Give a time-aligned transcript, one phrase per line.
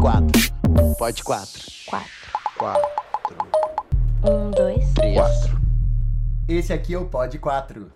[0.00, 0.40] quatro.
[0.98, 1.62] Pode quatro.
[1.86, 2.10] Quatro.
[2.56, 3.36] Quatro.
[4.24, 4.92] Um, dois.
[4.94, 5.14] Três.
[5.14, 5.60] Quatro.
[6.48, 7.92] Esse aqui é o Pod 4.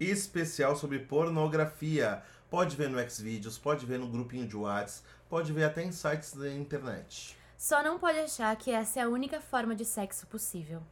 [0.00, 2.22] Especial sobre pornografia.
[2.48, 6.34] Pode ver no Xvideos, pode ver no grupinho de Whats, pode ver até em sites
[6.34, 7.36] da internet.
[7.58, 10.82] Só não pode achar que essa é a única forma de sexo possível.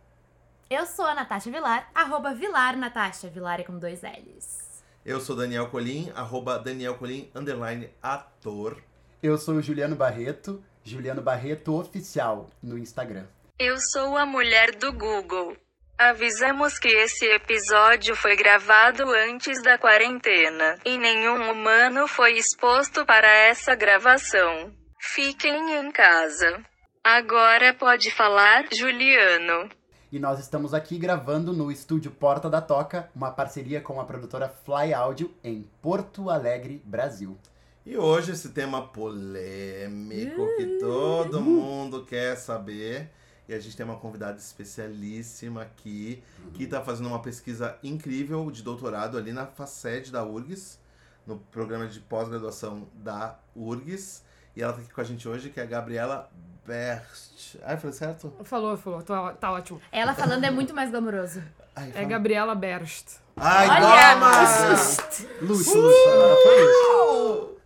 [0.68, 4.82] Eu sou a Natasha Vilar, arroba Vilar Natasha, Vilar é com dois L's.
[5.04, 8.76] Eu sou Daniel Colim, arroba Daniel Colim, underline ator.
[9.22, 13.26] Eu sou o Juliano Barreto, Juliano Barreto Oficial no Instagram.
[13.58, 15.54] Eu sou a mulher do Google.
[15.98, 23.28] Avisamos que esse episódio foi gravado antes da quarentena e nenhum humano foi exposto para
[23.28, 24.72] essa gravação.
[24.98, 26.64] Fiquem em casa.
[27.04, 29.68] Agora pode falar, Juliano.
[30.10, 34.48] E nós estamos aqui gravando no estúdio Porta da Toca, uma parceria com a produtora
[34.48, 37.38] Fly Audio em Porto Alegre, Brasil.
[37.84, 43.10] E hoje esse tema polêmico que todo mundo quer saber.
[43.48, 46.22] E a gente tem uma convidada especialíssima aqui,
[46.54, 50.78] que está fazendo uma pesquisa incrível de doutorado ali na FACED da URGS,
[51.26, 54.22] no programa de pós-graduação da URGS.
[54.54, 56.30] E ela está aqui com a gente hoje, que é a Gabriela
[56.64, 57.56] Berst.
[57.64, 58.32] Ai, falei certo?
[58.44, 59.80] Falou, falou, tá, tá ótimo.
[59.90, 61.42] Ela falando é muito mais glamouroso.
[61.74, 62.04] Ai, É.
[62.04, 63.16] Gabriela Berst.
[63.36, 63.78] Ai, Olha!
[63.80, 65.72] Agora foi luxo.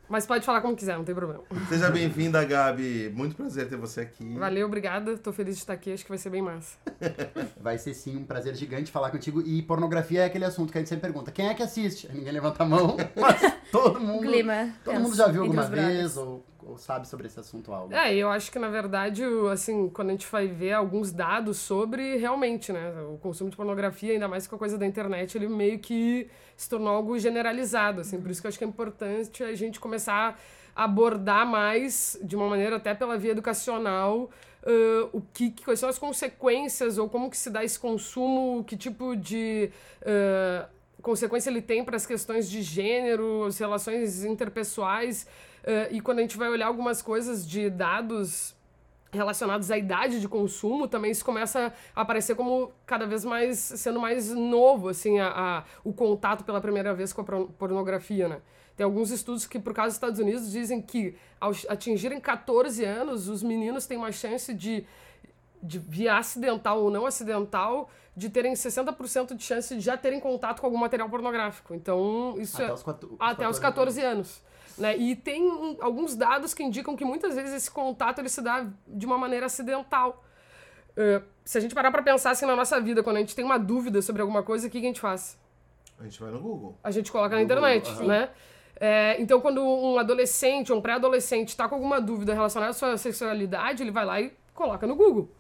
[0.08, 1.42] Mas pode falar como quiser, não tem problema.
[1.69, 3.10] Seja bem-vinda, Gabi.
[3.14, 4.36] Muito prazer ter você aqui.
[4.38, 5.16] Valeu, obrigada.
[5.16, 6.77] Tô feliz de estar aqui, acho que vai ser bem massa.
[7.61, 9.41] Vai ser sim um prazer gigante falar contigo.
[9.41, 12.06] E pornografia é aquele assunto que a gente sempre pergunta: quem é que assiste?
[12.08, 13.41] Aí Ninguém levanta a mão, mas
[13.72, 14.20] todo mundo.
[14.20, 14.70] Clima.
[14.84, 17.93] Todo tenso mundo já viu alguma vez ou, ou sabe sobre esse assunto algo.
[17.93, 22.17] É, eu acho que na verdade, assim, quando a gente vai ver alguns dados sobre
[22.17, 25.79] realmente, né, o consumo de pornografia, ainda mais com a coisa da internet, ele meio
[25.79, 29.55] que se tornou algo generalizado, assim, por isso que eu acho que é importante a
[29.55, 30.39] gente começar
[30.74, 34.30] a abordar mais, de uma maneira até pela via educacional,
[34.67, 38.77] ãh, o que, quais são as consequências ou como que se dá esse consumo, que
[38.77, 39.70] tipo de
[40.05, 40.67] ãh,
[41.05, 45.27] consequência ele tem para as questões de gênero, as relações interpessoais,
[45.91, 48.55] e quando a gente vai olhar algumas coisas de dados
[49.13, 54.01] relacionados à idade de consumo, também isso começa a aparecer como cada vez mais sendo
[54.01, 58.39] mais novo, assim, a, a- o contato pela primeira vez com a por- pornografia, né?
[58.77, 63.29] Tem alguns estudos que, por causa dos Estados Unidos, dizem que ao atingirem 14 anos,
[63.29, 64.85] os meninos têm uma chance de,
[65.63, 70.58] de via acidental ou não acidental, de terem 60% de chance de já terem contato
[70.61, 71.73] com algum material pornográfico.
[71.73, 74.42] Então, isso Até é os, quatro, até os 14 anos.
[74.77, 74.96] Né?
[74.96, 78.67] E tem um- alguns dados que indicam que muitas vezes esse contato ele se dá
[78.89, 80.24] de uma maneira acidental.
[80.96, 83.45] Eh, se a gente parar para pensar assim na nossa vida, quando a gente tem
[83.45, 85.39] uma dúvida sobre alguma coisa, o que, que a gente faz?
[85.98, 86.77] A gente vai no Google.
[86.83, 88.30] A gente coloca na internet, né?
[88.80, 92.96] É, então, quando um adolescente ou um pré-adolescente está com alguma dúvida relacionada à sua
[92.96, 95.30] sexualidade, ele vai lá e coloca no Google.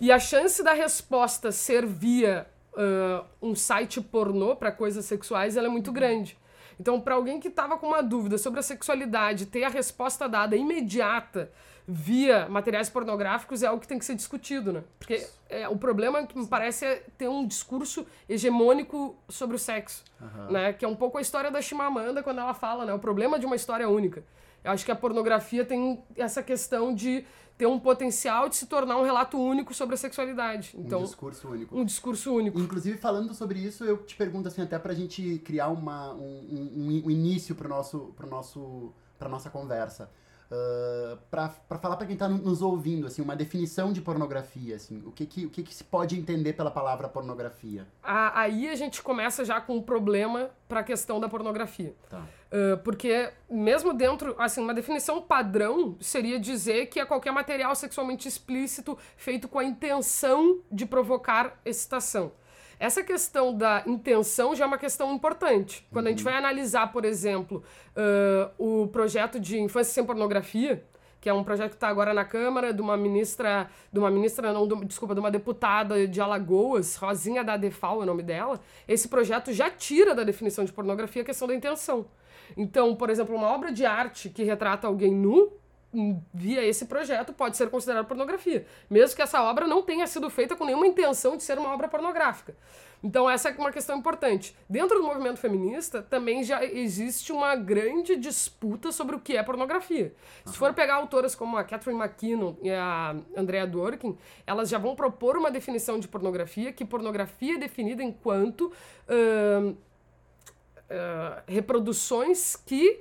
[0.00, 5.66] E a chance da resposta ser via ah, um site pornô para coisas sexuais ela
[5.66, 6.38] é muito grande.
[6.82, 10.56] Então, para alguém que estava com uma dúvida sobre a sexualidade, ter a resposta dada
[10.56, 11.48] imediata
[11.86, 14.82] via materiais pornográficos é algo que tem que ser discutido, né?
[14.98, 20.02] Porque é, o problema que me parece é ter um discurso hegemônico sobre o sexo,
[20.50, 20.72] né?
[20.72, 22.92] Que é um pouco a história da Chimamanda quando ela fala, né?
[22.92, 24.24] O problema de uma história única.
[24.64, 27.24] Eu acho que a pornografia tem essa questão de
[27.56, 30.74] ter um potencial de se tornar um relato único sobre a sexualidade.
[30.76, 31.78] Um Então, discurso único.
[31.78, 32.58] um discurso único.
[32.58, 37.02] Inclusive, falando sobre isso, eu te pergunto assim, até pra gente criar uma, um, um,
[37.06, 40.10] um início pro nosso, pro nosso, pra nossa conversa.
[40.54, 45.02] Uh, pra, pra falar pra quem tá nos ouvindo, assim, uma definição de pornografia, assim,
[45.06, 47.86] o que que, o que que se pode entender pela palavra pornografia?
[48.02, 51.94] A- aí a gente começa já com um problema para a questão da pornografia.
[52.10, 52.22] Tá.
[52.52, 58.28] Ah, porque mesmo dentro, assim, uma definição padrão seria dizer que é qualquer material sexualmente
[58.28, 62.30] explícito feito com a intenção de provocar excitação.
[62.82, 65.86] Essa questão da intenção já é uma questão importante.
[65.92, 67.62] Quando a gente vai analisar, por exemplo,
[67.94, 70.82] ah, o projeto de infância sem pornografia,
[71.20, 74.52] que é um projeto que está agora na Câmara, de uma ministra, de uma ministra,
[74.52, 78.58] não, de- desculpa, de uma deputada de Alagoas, Rosinha da Defal é o nome dela.
[78.88, 82.06] Esse projeto já tira da definição de pornografia a questão da intenção.
[82.56, 85.52] Então, por exemplo, uma obra de arte que retrata alguém nu,
[86.32, 90.56] via esse projeto, pode ser considerada pornografia, mesmo que essa obra não tenha sido feita
[90.56, 92.56] com nenhuma intenção de ser uma obra pornográfica.
[93.04, 94.56] Então, essa é uma questão importante.
[94.68, 100.14] Dentro do movimento feminista, também já existe uma grande disputa sobre o que é pornografia.
[100.46, 104.16] Se for pegar autoras como a Catherine McKinnon e a Andrea Dworkin,
[104.46, 108.72] elas já vão propor uma definição de pornografia, que pornografia é definida enquanto
[109.08, 109.74] ahn,
[110.88, 113.00] ah, reproduções que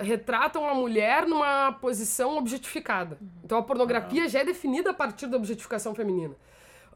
[0.00, 3.18] retratam a mulher numa posição objetificada.
[3.44, 6.34] Então a pornografia já é definida a partir da objetificação feminina.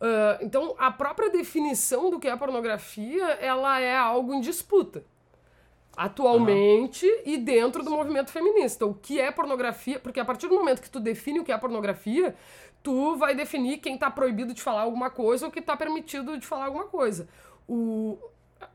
[0.01, 5.05] Ah, então a própria definição do que é pornografia, ela é algo em disputa.
[5.97, 8.85] Atualmente e dentro do movimento feminista.
[8.85, 9.99] O que é pornografia?
[9.99, 12.35] Porque a partir do momento que tu define o que é pornografia,
[12.83, 16.47] tu vai definir quem tá proibido de falar alguma coisa ou que tá permitido de
[16.47, 17.27] falar alguma coisa.
[17.67, 18.19] O...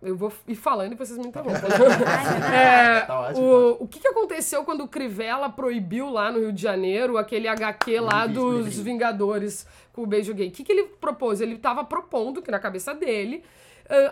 [0.02, 1.60] Eu vou ir falando e vocês me interrompam.
[2.54, 6.52] É, Tá ótimo, o, o que, que aconteceu quando o Crivella proibiu lá no Rio
[6.54, 8.78] de Janeiro aquele HQ lá dos.
[8.80, 10.48] Vingadores com o beijo gay?
[10.48, 11.42] O que, que ele propôs?
[11.42, 13.44] Ele tava propondo que na cabeça dele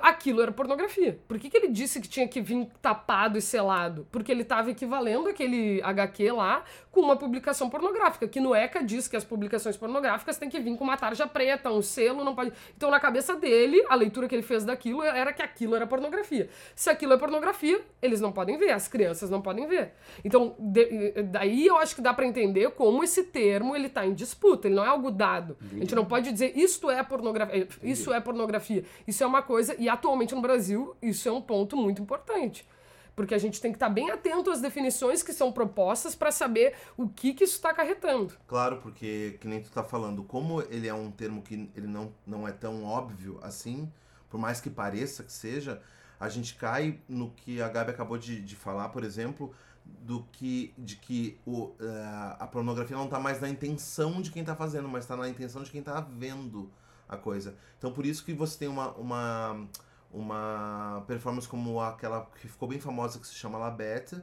[0.01, 1.19] aquilo era pornografia.
[1.27, 4.07] Por que, que ele disse que tinha que vir tapado e selado?
[4.11, 9.07] Porque ele estava equivalendo aquele HQ lá com uma publicação pornográfica, que no ECA diz
[9.07, 12.51] que as publicações pornográficas têm que vir com uma tarja preta, um selo, não pode.
[12.75, 16.49] Então, na cabeça dele, a leitura que ele fez daquilo era que aquilo era pornografia.
[16.75, 19.93] Se aquilo é pornografia, eles não podem ver, as crianças não podem ver.
[20.25, 24.13] Então, de- daí eu acho que dá pra entender como esse termo ele tá em
[24.13, 25.55] disputa, ele não é algo dado.
[25.71, 28.83] A gente não pode dizer isto é pornografia, isso é pornografia.
[29.07, 32.67] Isso é uma coisa e atualmente no Brasil isso é um ponto muito importante.
[33.15, 36.75] Porque a gente tem que estar bem atento às definições que são propostas para saber
[36.95, 38.33] o que, que isso está acarretando.
[38.47, 42.13] Claro, porque, que nem tu tá falando, como ele é um termo que ele não,
[42.25, 43.91] não é tão óbvio assim,
[44.29, 45.81] por mais que pareça que seja,
[46.17, 49.53] a gente cai no que a Gabi acabou de, de falar, por exemplo,
[49.85, 54.43] do que de que o, eh, a pornografia não tá mais na intenção de quem
[54.43, 56.71] tá fazendo, mas tá na intenção de quem tá vendo
[57.09, 57.55] a coisa.
[57.77, 59.67] Então por isso que você tem uma, uma,
[60.13, 64.21] uma performance como aquela que ficou bem famosa que se chama Labette,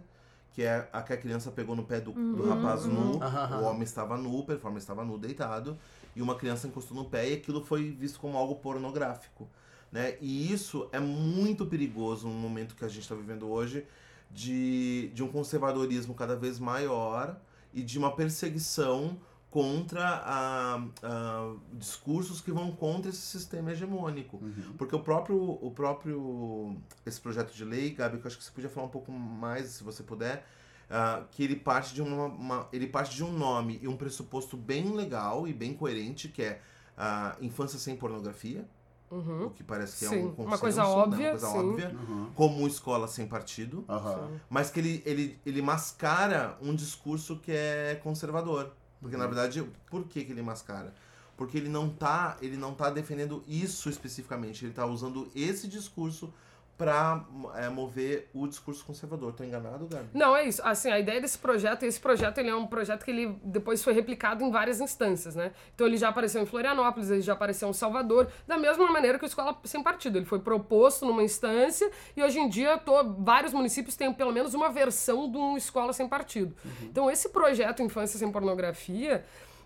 [0.52, 3.60] que é a que a criança pegou no pé do, do rapaz nu, Aham.
[3.60, 5.76] o homem estava nu, o performer estava nu, deitado,
[6.14, 9.46] e uma criança encostou no pé e aquilo foi visto como algo pornográfico.
[9.92, 10.16] Né?
[10.18, 13.86] E isso é muito perigoso no momento que a gente está vivendo hoje,
[14.30, 17.38] de, de um conservadorismo cada vez maior
[17.72, 19.18] e de uma perseguição
[19.50, 24.40] contra a, a discursos que vão contra esse sistema hegemônico.
[24.76, 26.76] Porque o próprio, o próprio
[27.06, 29.68] esse projeto de lei, Gabi, que eu acho que você podia falar um pouco mais,
[29.68, 30.44] se você puder,
[30.90, 34.56] ah, que ele parte de uma, uma- ele parte de um nome e um pressuposto
[34.56, 36.60] bem legal e bem coerente, que é
[36.96, 38.66] a infância sem pornografia,
[39.10, 40.88] o que parece que é Sim, um uma consenso, coisa né?
[40.88, 41.58] óbvia, uma coisa sim.
[41.58, 41.96] óbvia,
[42.34, 44.30] como escola sem partido, Aham.
[44.50, 48.72] mas que ele, ele, ele mascara um discurso que é conservador.
[49.00, 49.22] Porque, Uhum.
[49.22, 50.94] na verdade, por que, que ele mascara?
[51.36, 56.32] Porque ele não tá, ele não tá defendendo isso especificamente, ele tá usando esse discurso
[56.76, 57.24] pra
[57.54, 59.32] é, mover o discurso conservador.
[59.32, 60.08] Tô enganado, Gabi?
[60.12, 60.60] Não, é isso.
[60.62, 63.94] Assim, a ideia desse projeto, esse projeto ele é um projeto que ele depois foi
[63.94, 65.52] replicado em várias instâncias, né?
[65.74, 69.24] Então ele já apareceu em Florianópolis, ele já apareceu em Salvador, da mesma maneira que
[69.24, 70.18] o Escola Sem Partido.
[70.18, 74.52] Ele foi proposto numa instância e hoje em dia to- vários municípios têm pelo menos
[74.52, 76.54] uma versão de um Escola Sem Partido.
[76.82, 79.24] Então esse projeto Infância Sem Pornografia,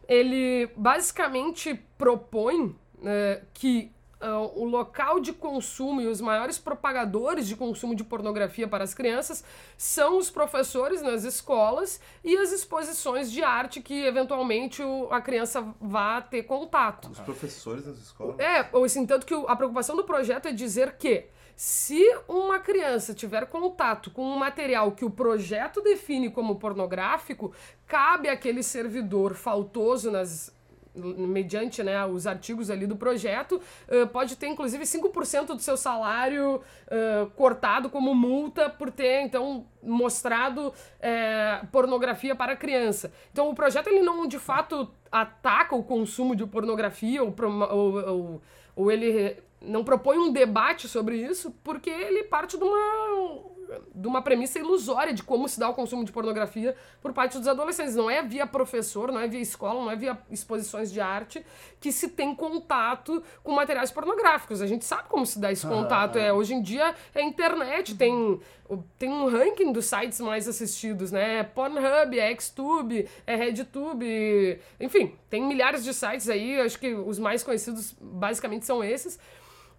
[0.09, 3.91] ele basicamente propõe né, que
[4.21, 8.93] ah, o local de consumo e os maiores propagadores de consumo de pornografia para as
[8.95, 9.43] crianças
[9.77, 15.67] são os professores nas escolas e as exposições de arte que eventualmente o- a criança
[15.81, 17.11] vá ter contato.
[17.11, 18.39] Os professores nas escolas.
[18.39, 23.13] É, ou assim, tanto que a preocupação do projeto é dizer que se uma criança
[23.13, 27.53] tiver contato com um material que o projeto define como pornográfico,
[27.87, 30.55] cabe àquele servidor faltoso nas
[30.95, 36.61] mediante né, os artigos ali do projeto, eh, pode ter inclusive 5% do seu salário
[36.89, 40.73] eh, cortado como multa por ter, então, mostrado
[41.73, 43.13] pornografia para criança.
[43.33, 47.35] Então, o projeto, ele não, de fato, ataca o consumo de pornografia ou,
[47.71, 48.43] ou, ou,
[48.77, 53.51] ou ele não propõe um debate sobre isso, porque ele parte de uma
[53.95, 57.47] de uma premissa ilusória de como se dá o consumo de pornografia por parte dos
[57.47, 57.95] adolescentes.
[57.95, 61.45] Não é via professor, não é via escola, não é via exposições de arte
[61.81, 64.61] que se tem contato com materiais pornográficos.
[64.61, 66.19] A gente sabe como se dá esse contato.
[66.19, 68.41] É, hoje em dia é internet, tem,
[68.99, 71.39] tem um ranking dos sites mais assistidos, né?
[71.39, 77.19] É Pornhub, é Xtube, é RedTube, enfim, tem milhares de sites aí, acho que os
[77.19, 79.19] mais conhecidos basicamente são esses.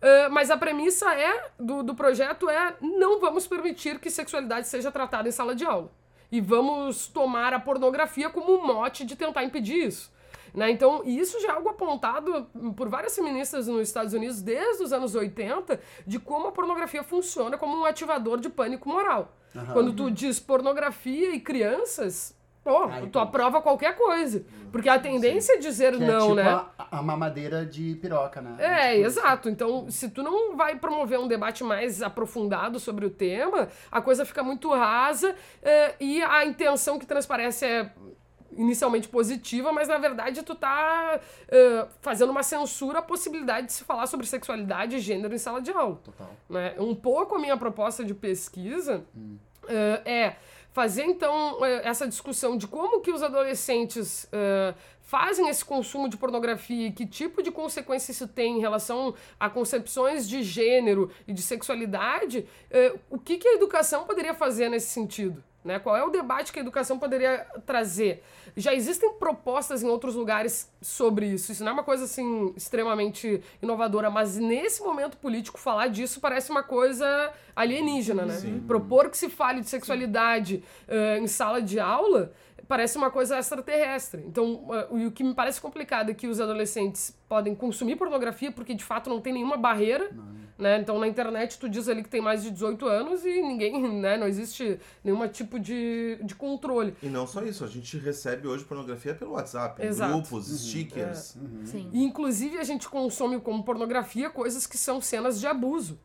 [0.02, 4.92] Uh, mas a premissa é do, do projeto é não vamos permitir que sexualidade seja
[4.92, 5.92] tratada em sala de aula.
[6.32, 10.12] E vamos tomar a pornografia como um mote de tentar impedir isso.
[10.54, 10.72] Né?
[10.72, 15.14] Então, isso já é algo apontado por várias feministas nos Estados Unidos desde os anos
[15.14, 19.34] 80, de como a pornografia funciona como um ativador de pânico moral.
[19.74, 23.20] Quando tu diz pornografia e crianças, pô, Aí, tu pô.
[23.20, 24.44] aprova qualquer coisa.
[24.72, 26.44] Porque a tendência é dizer Que é não, tipo né?
[26.78, 28.56] a, a mamadeira de piroca, né?
[28.58, 29.50] É, Tipo, exato.
[29.50, 34.26] Então, se tu não vai promover um debate mais aprofundado sobre o tema, a coisa
[34.26, 37.92] fica muito rasa é, e a intenção que transparece é
[38.58, 43.84] inicialmente positiva, mas na verdade tu tá é, fazendo uma censura à possibilidade de se
[43.86, 46.00] falar sobre sexualidade e gênero em sala de aula.
[46.04, 46.30] Total.
[46.50, 46.76] né?
[46.78, 49.06] Um pouco a minha proposta de pesquisa
[49.70, 50.36] eh, é
[50.72, 56.16] fazer então eh, essa discussão de como que os adolescentes eh, fazem esse consumo de
[56.16, 61.34] pornografia e que tipo de consequência isso tem em relação a concepções de gênero e
[61.34, 65.44] de sexualidade, eh, o que, que a educação poderia fazer nesse sentido?
[65.64, 65.78] Né?
[65.78, 68.24] Qual é o debate que a educação poderia trazer?
[68.58, 71.52] Já existem propostas em outros lugares sobre isso.
[71.52, 76.50] Isso não é uma coisa assim extremamente inovadora, mas nesse momento político falar disso parece
[76.50, 78.34] uma coisa alienígena, né?
[78.68, 82.34] Propor que se fale de sexualidade eh, em sala de aula
[82.68, 84.24] parece uma coisa extraterrestre.
[84.26, 88.52] Então, eh, o o que me parece complicado é que os adolescentes podem consumir pornografia
[88.52, 90.10] porque de fato não tem nenhuma barreira,
[90.62, 90.80] né?
[90.80, 94.16] Então na internet tu diz ali que tem mais de 18 anos e ninguém, né,
[94.16, 96.96] não existe nenhum tipo de, de controle.
[97.02, 100.14] E não só isso, a gente recebe hoje pornografia pelo WhatsApp, em Exato.
[100.14, 101.36] grupos, stickers.
[101.66, 101.90] Sim.
[101.92, 105.98] E inclusive a gente consome como pornografia coisas que são cenas de abuso.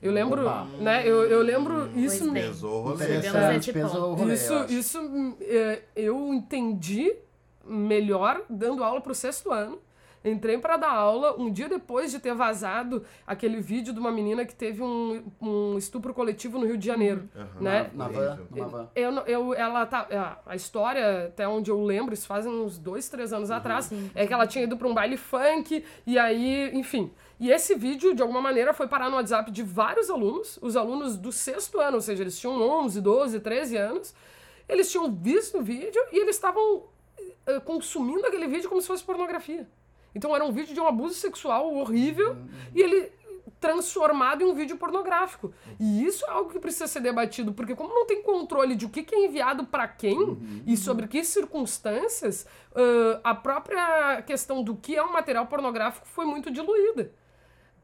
[0.00, 0.66] Eu lembro, Opa.
[0.80, 1.06] né?
[1.06, 2.42] Eu, eu lembro isso bem.
[2.42, 3.18] Pesou o rolê.
[3.18, 7.14] Esse pesou o rolê, Isso, eu isso hum, é, eu entendi
[7.64, 9.78] melhor dando aula pro sexto ano.
[10.24, 14.44] Entrei para dar aula um dia depois de ter vazado aquele vídeo de uma menina
[14.44, 17.60] que teve um, um estupro coletivo no Rio de Janeiro, Aham.
[17.60, 17.90] né?
[17.92, 18.88] Na van, numa van.
[18.94, 22.78] Eu, não- eu, ela tá, a- a história, até onde eu lembro, isso fazem uns
[22.78, 26.70] dois, três anos atrás, é que ela tinha ido pra um baile funk, e aí,
[26.72, 27.10] enfim.
[27.40, 31.16] E esse vídeo, de alguma maneira, foi parar no WhatsApp de vários alunos, os alunos
[31.16, 34.14] do sexto ano, ou seja, eles tinham 11, 12, 13 anos,
[34.68, 36.84] eles tinham visto o vídeo e eles estavam
[37.46, 39.66] eh, consumindo aquele vídeo como se fosse pornografia.
[40.14, 42.36] Então era um vídeo de um abuso sexual horrível
[42.74, 43.12] e ele
[43.60, 45.54] transformado em um vídeo pornográfico.
[45.78, 48.88] E isso é algo que precisa ser debatido, porque como não tem controle de o
[48.88, 54.96] que é enviado para quem e sobre que circunstâncias, ãh, a própria questão do que
[54.96, 57.12] é um material pornográfico foi muito diluída.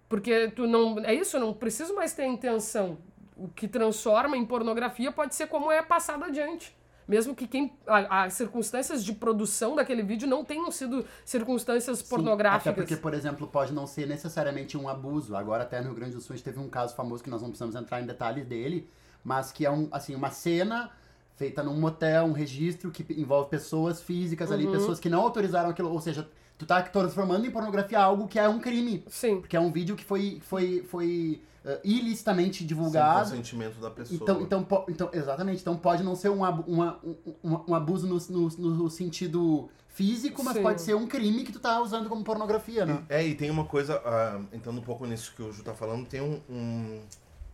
[0.08, 0.98] Porque tu não.
[1.00, 2.98] É isso, eu não preciso mais ter a intenção.
[3.36, 6.76] O que transforma em pornografia pode ser como é passado adiante.
[7.08, 7.72] Mesmo que quem.
[7.86, 12.72] As circunstâncias de produção daquele vídeo não tenham sido circunstâncias Sim, pornográficas.
[12.72, 15.34] Até porque, por exemplo, pode não ser necessariamente um abuso.
[15.34, 17.40] Agora, até no Rio Grande do Sul, a gente teve um caso famoso que nós
[17.40, 18.90] não precisamos entrar em detalhes dele,
[19.24, 20.90] mas que é um, assim, uma cena
[21.34, 24.54] feita num motel, um registro que envolve pessoas físicas Uhum.
[24.56, 25.90] ali, pessoas que não autorizaram aquilo.
[25.90, 29.04] Ou seja, tu tá transformando em pornografia algo que é um crime.
[29.08, 29.40] Sim.
[29.40, 33.30] Porque é um vídeo que foi, foi, foi eh, ilicitamente Sem divulgado.
[33.30, 34.18] consentimento da pessoa.
[34.20, 35.60] Então, então, po- então, exatamente.
[35.60, 40.42] Então pode não ser um, uma- um, um- um abuso no, no, no sentido físico,
[40.44, 40.62] mas Sim.
[40.62, 43.02] pode ser um crime que tu tá usando como pornografia, né?
[43.08, 46.06] É, e tem uma coisa, ah, entrando um pouco nisso que o Ju tá falando,
[46.06, 47.00] tem um, um-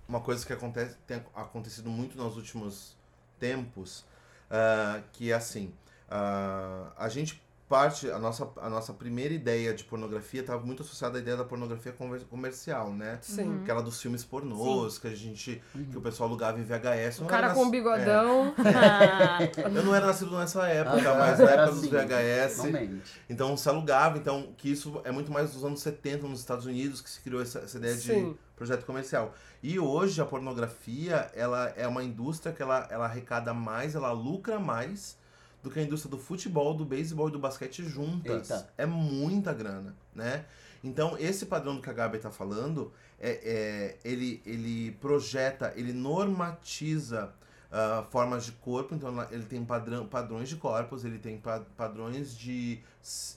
[0.06, 2.94] uma coisa que acontece, tem acontecido muito nos últimos
[3.40, 4.04] tempos,
[4.50, 5.72] ah, que é assim,
[6.10, 7.42] ah, a gente
[7.74, 11.44] parte, a nossa, a nossa primeira ideia de pornografia estava muito associada à ideia da
[11.44, 11.92] pornografia
[12.30, 13.18] comercial, né?
[13.20, 13.60] Sim.
[13.62, 17.20] Aquela dos filmes pornôs, que a gente, que o pessoal alugava em VHS.
[17.20, 18.54] O cara era com nas- bigodão.
[18.58, 22.56] É, eu não era nascido nessa época, Ah, mas na época dos assim, VHS.
[22.62, 23.20] Realmente.
[23.28, 27.00] Então se alugava, então que isso é muito mais dos anos 70 nos Estados Unidos
[27.00, 28.36] que se criou essa, essa ideia de Sim.
[28.54, 29.34] projeto comercial.
[29.62, 34.58] E hoje a pornografia, ela é uma indústria que ela, ela arrecada mais, ela lucra
[34.58, 35.16] mais
[35.64, 38.50] do que a indústria do futebol, do beisebol e do basquete juntas.
[38.50, 38.70] Eita.
[38.76, 40.44] É muita grana, né?
[40.84, 45.94] Então esse padrão do que a Gabi tá falando, é, é- ele, ele projeta, ele
[45.94, 47.32] normatiza
[47.72, 52.36] ah, formas de corpo, então ele tem padrão, padrões de corpos, ele tem pa- padrões
[52.36, 52.80] de,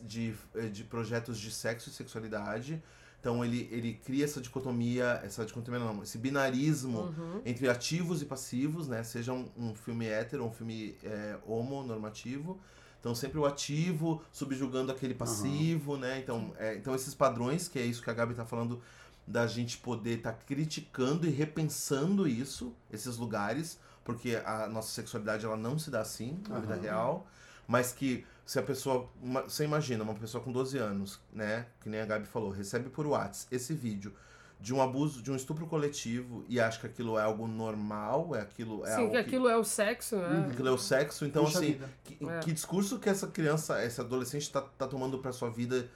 [0.04, 2.84] de, eh, de projetos de sexo e sexualidade.
[3.28, 7.42] Então ele, ele cria essa dicotomia, essa dicotomia não, esse binarismo Uhum.
[7.46, 9.04] entre ativos e passivos, né?
[9.04, 12.58] Seja um, um filme hétero ou um filme é, homonormativo.
[13.02, 16.20] Então sempre o ativo subjugando aquele passivo, né?
[16.20, 18.82] Então, é, então esses padrões, que é isso que a Gabi tá falando,
[19.28, 25.58] da gente poder estar criticando e repensando isso, esses lugares, porque a nossa sexualidade ela
[25.58, 26.82] não se dá assim na vida Aham.
[26.82, 27.28] real,
[27.68, 31.90] mas que se a pessoa, uma- você imagina uma pessoa com 12 anos, né, que
[31.90, 34.14] nem a Gabi falou, recebe por WhatsApp esse vídeo
[34.60, 38.42] de um abuso, de um estupro coletivo e acha que aquilo é algo normal, é
[38.42, 40.48] aquilo é Sim, algo que aquilo é o sexo, né?
[40.50, 42.40] aquilo é o sexo, então Puxa assim, que, É.
[42.40, 45.88] que discurso que essa criança, esse adolescente tá, tá tomando pra sua vida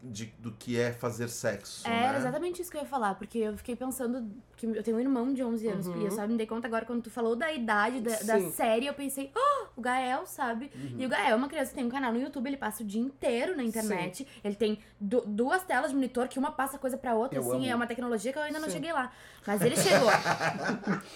[0.00, 2.06] de, do que é fazer sexo, É, né?
[2.06, 5.00] era exatamente isso que eu ia falar, porque eu fiquei pensando que eu tenho um
[5.00, 6.00] irmão de 11 anos, Uhum.
[6.00, 8.50] e eu só me dei conta agora quando tu falou da idade da, da Sim.
[8.52, 10.70] série, eu pensei, "Ah, o Gael, sabe?
[10.96, 12.86] E o Gael é uma criança que tem um canal no YouTube, ele passa o
[12.86, 14.26] dia inteiro na internet.
[14.42, 17.56] Ele tem du- duas telas de monitor que uma passa coisa pra outra, Eu assim,
[17.56, 17.66] amo.
[17.66, 18.74] é uma tecnologia que eu ainda não Sim.
[18.74, 19.12] cheguei lá.
[19.46, 20.08] Mas ele chegou.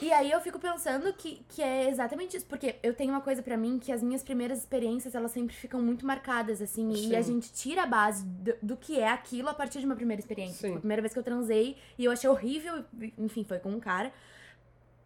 [0.01, 3.43] e aí eu fico pensando que, que é exatamente isso, porque eu tenho uma coisa
[3.43, 7.17] pra mim que as minhas primeiras experiências, elas sempre ficam muito marcadas, assim, e Sim.
[7.17, 10.21] a gente tira a base do, do que é aquilo a partir de uma primeira
[10.21, 10.55] experiência.
[10.55, 10.67] Sim.
[10.67, 12.85] Tipo, a primeira vez que eu transei e eu achei horrível,
[13.19, 14.13] enfim, foi com um cara.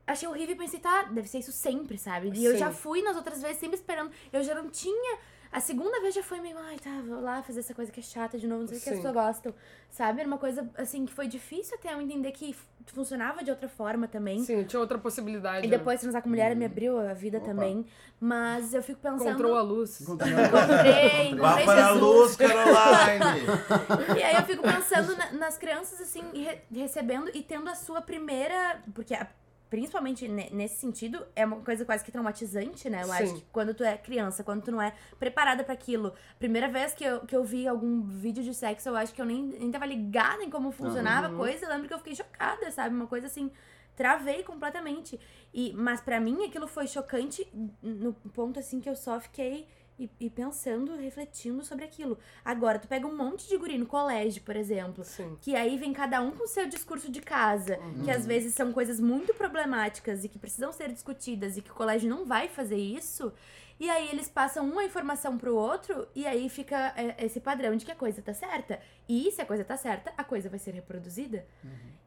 [0.06, 2.30] Achei horrível e pensei, tá, deve ser isso sempre, sabe?
[2.32, 2.58] E eu Sim.
[2.58, 4.12] já fui nas outras vezes sempre esperando.
[4.32, 5.18] Eu já não tinha.
[5.52, 8.02] A segunda vez já foi meio, ai, tá, vou lá fazer essa coisa que é
[8.02, 9.54] chata de novo, não sei o que as pessoas gostam.
[9.90, 10.20] Sabe?
[10.20, 12.54] Era uma coisa, assim, que foi difícil até eu entender que
[12.86, 14.42] funcionava de outra forma também.
[14.44, 15.66] Sim, tinha outra possibilidade.
[15.66, 17.46] E depois transar com mulher me abriu a vida Opa.
[17.46, 17.86] também.
[18.20, 19.28] Mas eu fico pensando.
[19.28, 20.00] Encontrou a luz.
[20.00, 20.42] Encontrei, Vá
[21.30, 24.18] encontrei para a luz, Caroline!
[24.18, 28.00] E aí eu fico pensando na- nas crianças, assim, re- recebendo e tendo a sua
[28.00, 28.82] primeira.
[28.94, 29.26] Porque a-
[29.68, 33.02] principalmente ne- nesse sentido, é uma coisa quase que traumatizante, né?
[33.02, 33.34] Eu acho Sim.
[33.36, 36.12] que quando tu é criança, quando tu não é preparada pra aquilo.
[36.38, 39.26] Primeira vez que eu, que eu vi algum vídeo de sexo, eu acho que eu
[39.26, 41.66] nem, nem tava ligada em como funcionava a coisa.
[41.66, 42.94] Eu lembro que eu fiquei chocada, sabe?
[42.94, 43.50] Uma coisa assim.
[43.96, 45.18] Travei completamente.
[45.54, 47.46] E, mas pra mim aquilo foi chocante
[47.82, 49.66] no ponto assim que eu só fiquei
[49.98, 52.18] e, e pensando, refletindo sobre aquilo.
[52.44, 55.36] Agora, tu pega um monte de guri no colégio, por exemplo, Sim.
[55.40, 59.00] que aí vem cada um com seu discurso de casa, que às vezes são coisas
[59.00, 63.32] muito problemáticas e que precisam ser discutidas e que o colégio não vai fazer isso.
[63.78, 67.84] E aí eles passam uma informação pro outro e aí fica é, esse padrão de
[67.84, 68.80] que a coisa tá certa.
[69.08, 71.46] E se a coisa tá certa, a coisa vai ser reproduzida.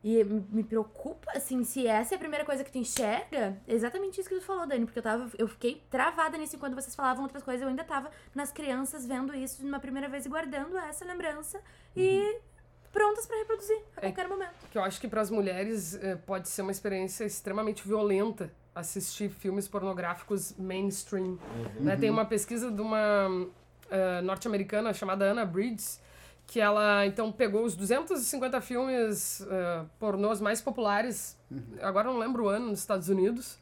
[0.04, 4.20] E me preocupa, assim, se essa é a primeira coisa que tu enxerga, é exatamente
[4.20, 7.24] isso que tu falou, Dani, porque eu tava, eu fiquei travada nisso enquanto vocês falavam
[7.24, 11.04] outras coisas, eu ainda tava nas crianças vendo isso numa primeira vez e guardando essa
[11.04, 11.60] lembrança
[11.96, 12.40] e
[12.94, 14.54] prontas pra reproduzir a É qualquer momento.
[14.72, 19.30] Que eu acho que para as mulheres eh, pode ser uma experiência extremamente violenta assistir
[19.30, 21.38] filmes pornográficos mainstream.
[21.80, 21.96] né?
[21.96, 23.48] Tem uma pesquisa de uma
[23.90, 26.02] eh, norte-americana chamada Anna Bridges,
[26.48, 31.38] que ela então pegou os 250 filmes eh, pornôs mais populares,
[31.82, 33.58] agora eu não lembro o ano, nos Estados Unidos,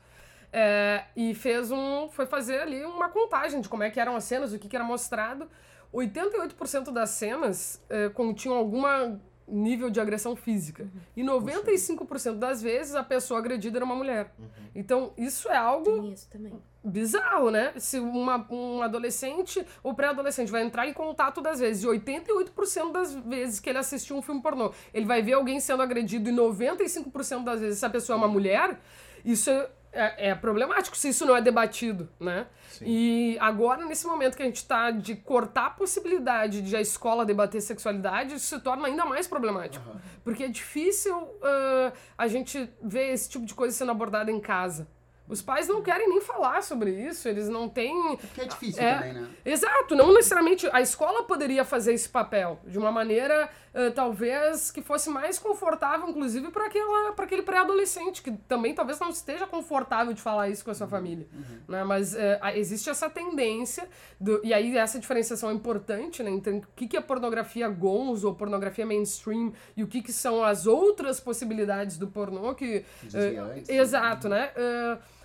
[0.51, 2.09] é, e fez um.
[2.09, 4.75] Foi fazer ali uma contagem de como é que eram as cenas, o que, que
[4.75, 5.47] era mostrado.
[5.93, 10.87] 88% das cenas é, continham alguma nível de agressão física.
[11.15, 14.33] E 95% das vezes a pessoa agredida era uma mulher.
[14.75, 16.53] Então, isso é algo Tem isso também.
[16.83, 17.73] bizarro, né?
[17.77, 23.13] Se uma, um adolescente ou pré-adolescente vai entrar em contato das vezes, e 88% das
[23.15, 27.43] vezes que ele assistiu um filme pornô, ele vai ver alguém sendo agredido, e 95%
[27.43, 28.79] das vezes essa pessoa é uma mulher,
[29.25, 32.47] isso é, é- é problemático se isso não é debatido, né?
[32.81, 37.25] E agora, nesse momento que a gente tá de cortar a possibilidade de a escola
[37.25, 39.83] debater sexualidade, isso se torna ainda mais problemático.
[40.23, 44.87] Porque é difícil ah, a gente ver esse tipo de coisa sendo abordada em casa.
[45.27, 48.15] Os pais não querem nem falar sobre isso, eles não têm.
[48.15, 48.93] Porque é difícil É.
[48.95, 49.27] também, né?
[49.43, 54.81] Exato, não necessariamente a escola poderia fazer esse papel de uma maneira eh, talvez que
[54.81, 60.49] fosse mais confortável, inclusive para aquele pré-adolescente que também talvez não esteja confortável de falar
[60.49, 61.27] isso com a sua família,
[61.67, 61.83] né?
[61.83, 63.87] Mas a- existe essa tendência
[64.19, 66.31] do, e aí essa diferenciação é importante, né?
[66.31, 70.43] Entre o que que é pornografia gonzo ou pornografia mainstream e o que que são
[70.43, 73.33] as outras possibilidades do pornô que eh,
[73.75, 74.51] exato, né?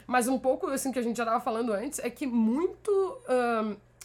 [0.06, 2.90] Mas um pouco assim que a gente já estava falando antes é que muito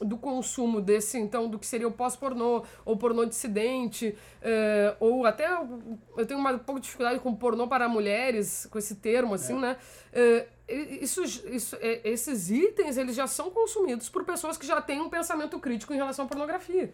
[0.01, 5.47] do consumo desse, então, do que seria o pós-pornô, ou pornô dissidente, eh, ou até
[6.17, 9.57] eu tenho uma um pouco de dificuldade com pornô para mulheres, com esse termo, assim,
[9.59, 9.77] né?
[10.13, 14.99] Eh, isso, isso, eh, esses itens, eles já são consumidos por pessoas que já têm
[14.99, 16.93] um pensamento crítico em relação à pornografia,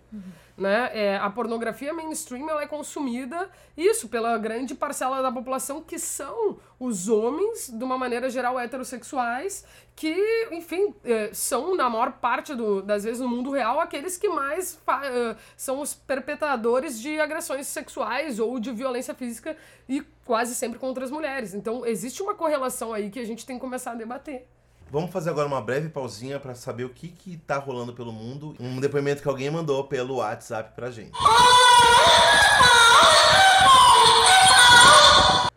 [0.58, 0.92] né?
[0.94, 6.58] É, a pornografia mainstream, ela é consumida, isso, pela grande parcela da população que são
[6.80, 10.14] os homens, de uma maneira geral, heterossexuais, que,
[10.52, 14.80] enfim, eh, são, na maior parte do- das vezes no mundo real, aqueles que mais
[15.04, 19.56] eh, são os perpetradores de agressões sexuais ou de violência física
[19.88, 21.54] e quase sempre contra as mulheres.
[21.54, 24.48] Então, existe uma correlação aí que a gente tem que começar a debater.
[24.92, 28.56] Vamos fazer agora uma breve pausinha pra saber o que que tá rolando pelo mundo.
[28.60, 31.18] Um depoimento que alguém mandou pelo WhatsApp pra gente.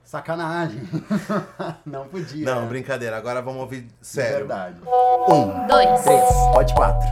[0.04, 0.80] Sacanagem.
[1.84, 2.46] não podia.
[2.46, 3.16] Não, brincadeira.
[3.16, 4.38] Agora vamos ouvir De sério.
[4.46, 4.80] verdade.
[4.86, 6.02] Um, Dois.
[6.02, 6.24] três.
[6.54, 7.08] Pode quatro.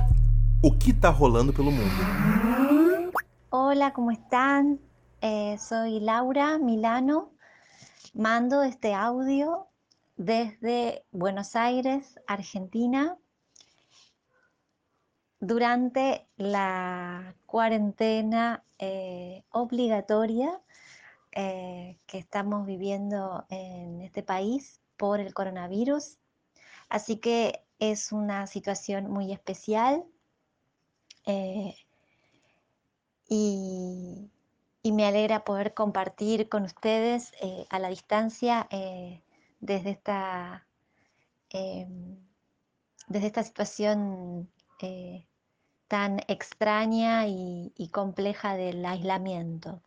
[0.63, 1.93] O que tá rolando pelo mundo?
[3.51, 4.79] Hola, ¿cómo están?
[5.21, 7.34] Eh, soy Laura Milano.
[8.15, 9.67] Mando este audio
[10.17, 13.19] desde Buenos Aires, Argentina,
[15.41, 20.61] durante la cuarentena eh, obligatoria
[21.33, 26.19] eh, que estamos viviendo en este país por el coronavirus.
[26.89, 30.05] Así que es una situación muy especial
[31.27, 31.75] eh,
[33.29, 34.31] y,
[34.85, 39.23] y me alegra poder compartir con ustedes eh, a la distancia eh,
[39.61, 40.67] desde, esta,
[41.49, 42.19] em,
[43.09, 44.51] desde esta situación
[44.83, 45.27] eh,
[45.89, 49.81] tan extraña y, compleja del aislamiento.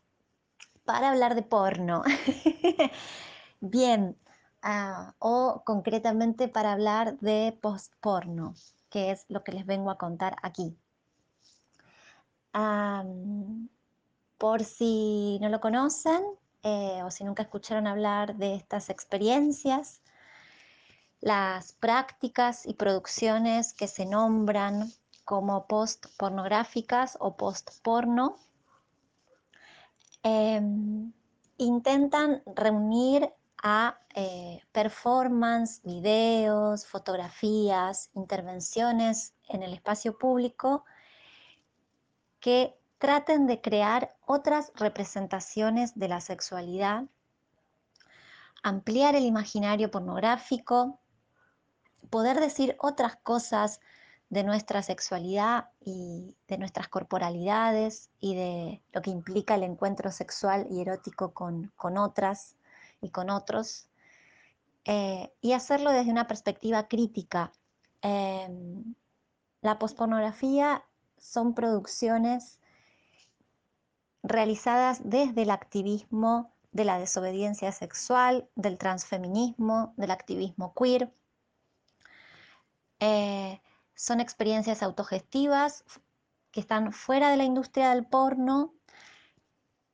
[0.84, 2.02] Para hablar de porno.
[3.62, 4.18] Bien,
[4.64, 8.56] ah, o concretamente para hablar de postporno,
[8.90, 10.76] que es lo que les vengo a contar aquí.
[12.54, 13.70] Am,
[14.38, 16.24] por si no lo conocen
[16.64, 20.02] eh, o si nunca escucharon hablar de estas experiencias,
[21.22, 24.92] las prácticas y producciones que se nombran
[25.26, 28.38] como post-pornográficas o post-porno
[30.24, 31.12] em,
[31.58, 33.30] intentan reunir
[33.64, 40.86] a eh, performance, videos, fotografías, intervenciones en el espacio público
[42.40, 47.06] que traten de crear otras representaciones de la sexualidad,
[48.64, 51.00] ampliar el imaginario pornográfico,
[52.10, 53.80] poder decir otras cosas
[54.30, 60.68] de nuestra sexualidad y de nuestras corporalidades y de lo que implica el encuentro sexual
[60.70, 62.56] y erótico con, con otras
[63.02, 63.88] y con otros,
[64.86, 67.52] eh, y hacerlo desde una perspectiva crítica.
[68.02, 68.50] Eh,
[69.62, 70.84] la pospornografía
[71.18, 72.60] son producciones
[74.24, 81.12] realizadas desde el activismo de la desobediencia sexual, del transfeminismo, del activismo queer.
[83.00, 83.62] Eh,
[83.96, 85.84] son experiencias autogestivas
[86.52, 88.74] que están fuera de la industria del porno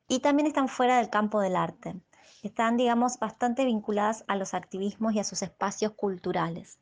[0.08, 1.96] y también están fuera del campo del arte.
[2.42, 6.80] Están, digamos, bastante vinculadas a los activismos y a sus espacios culturales.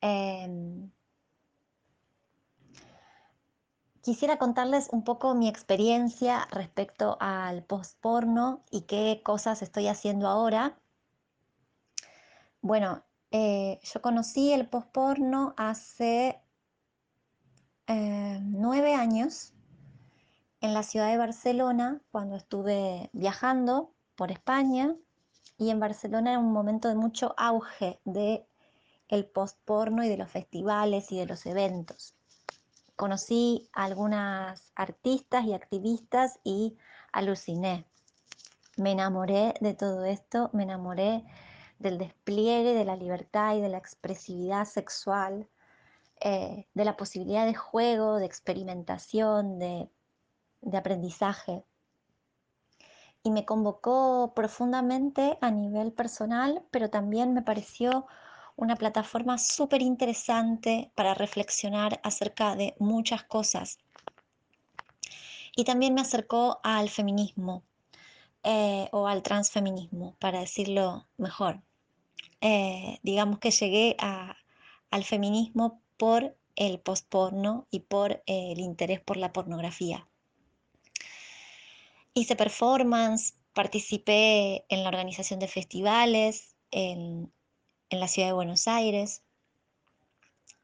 [0.00, 0.88] Eh,
[4.08, 10.78] quisiera contarles un poco mi experiencia respecto al postporno y qué cosas estoy haciendo ahora.
[12.62, 16.40] Bueno, eh, yo conocí el postporno hace
[17.86, 19.52] eh, nueve años
[20.62, 24.96] en la ciudad de Barcelona, cuando estuve viajando por España,
[25.58, 28.48] y en Barcelona era un momento de mucho auge de
[29.08, 32.17] el postporno y de los festivales y de los eventos.
[32.98, 36.76] Conocí a algunas artistas y activistas y
[37.12, 37.86] aluciné.
[38.76, 41.24] Me enamoré de todo esto, me enamoré
[41.78, 45.48] del despliegue de la libertad y de la expresividad sexual,
[46.20, 49.88] eh, de la posibilidad de juego, de experimentación, de,
[50.62, 51.64] de aprendizaje.
[53.22, 58.08] Y me convocó profundamente a nivel personal, pero también me pareció
[58.58, 63.78] una plataforma súper interesante para reflexionar acerca de muchas cosas.
[65.54, 67.62] Y también me acercó al feminismo
[68.42, 71.62] eh, o al transfeminismo, para decirlo mejor.
[72.40, 73.96] Eh, digamos que llegué
[74.90, 80.08] al feminismo por el postporno y por eh, el interés por la pornografía.
[82.12, 87.32] Hice performance, participé en la organización de festivales en,
[87.90, 89.22] en la ciudad de Buenos Aires.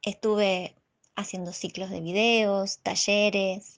[0.01, 0.75] Estuve
[1.15, 3.77] haciendo ciclos de videos, talleres,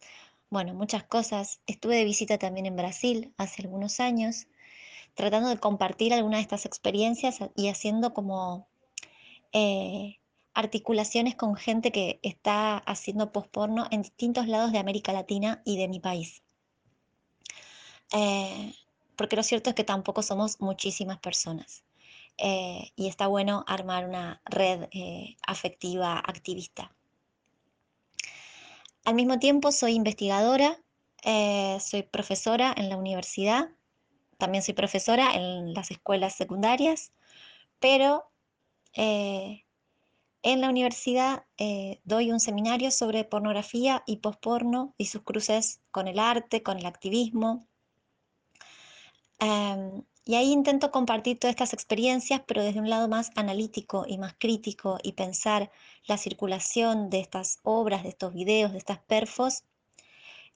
[0.50, 1.60] bueno, muchas cosas.
[1.68, 4.48] Estuve de visita también en Brasil hace algunos años
[5.16, 8.68] tratando de compartir algunas de estas experiencias y haciendo como
[9.52, 10.20] eh,
[10.54, 15.88] articulaciones con gente que está haciendo postporno en distintos lados de América Latina y de
[15.88, 16.44] mi país.
[18.14, 18.74] Eh,
[19.16, 21.84] porque lo cierto es que tampoco somos muchísimas personas
[22.38, 24.88] eh, y está bueno armar una red
[25.46, 26.96] afectiva activista.
[29.06, 30.80] Al mismo tiempo soy investigadora,
[31.80, 33.70] soy profesora en la universidad
[34.38, 37.12] también soy profesora en las escuelas secundarias,
[37.80, 38.30] pero
[38.94, 39.66] eh,
[40.44, 46.08] en la universidad eh, doy un seminario sobre pornografía y posporno y sus cruces con
[46.08, 47.68] el arte, con el activismo.
[49.40, 54.18] Em, y ahí intento compartir todas estas experiencias, pero desde un lado más analítico y
[54.18, 55.72] más crítico y pensar
[56.06, 59.64] la circulación de estas obras, de estos videos, de estas perfos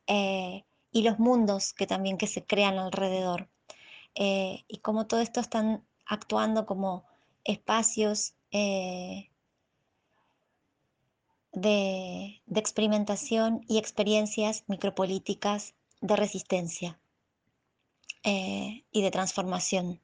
[0.07, 3.47] eh, y los mundos que también que se crean alrededor.
[4.15, 7.05] Eh, y cómo todo esto están actuando como
[7.45, 9.29] espacios eh,
[11.53, 17.00] de, experimentación y experiencias micropolíticas de resistencia
[18.23, 19.99] eh, y de transformación.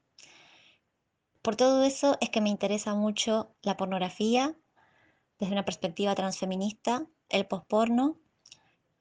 [1.42, 4.56] por todo eso es que me interesa mucho la pornografía
[5.38, 8.18] desde una perspectiva transfeminista, el posporno,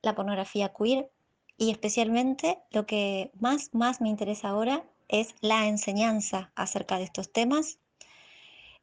[0.03, 1.11] la pornografía queer
[1.57, 7.31] y especialmente lo que más, más me interesa ahora es la enseñanza acerca de estos
[7.31, 7.79] temas,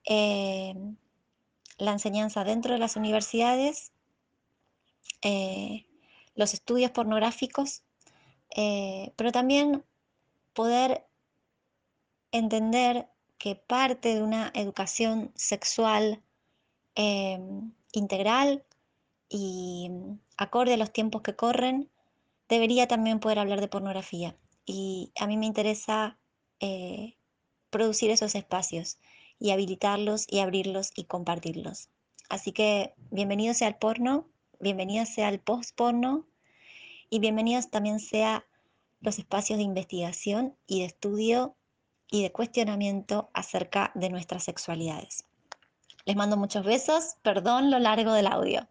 [0.04, 0.74] eh,
[1.78, 3.92] la enseñanza dentro de las universidades,
[5.22, 5.86] eh,
[6.34, 7.84] los estudios pornográficos,
[9.16, 9.84] pero también
[10.54, 11.06] poder
[12.32, 16.22] entender que parte de una educación sexual
[16.94, 18.64] em, integral
[19.28, 21.90] y mm, acorde a los tiempos que corren,
[22.48, 24.36] debería también poder hablar de pornografía.
[24.64, 26.18] Y a mí me interesa
[26.60, 27.16] eh,
[27.70, 28.98] producir esos espacios
[29.38, 31.88] y habilitarlos y abrirlos y compartirlos.
[32.28, 34.28] Así que bienvenido sea el porno,
[34.60, 36.26] bienvenido sea el post-porno
[37.10, 38.46] y bienvenidos también sea
[39.04, 41.54] los espacios de investigación y de estudio
[42.10, 45.24] y de cuestionamiento acerca de nuestras sexualidades.
[46.06, 48.66] Les mando muchos besos, perdón lo largo del audio.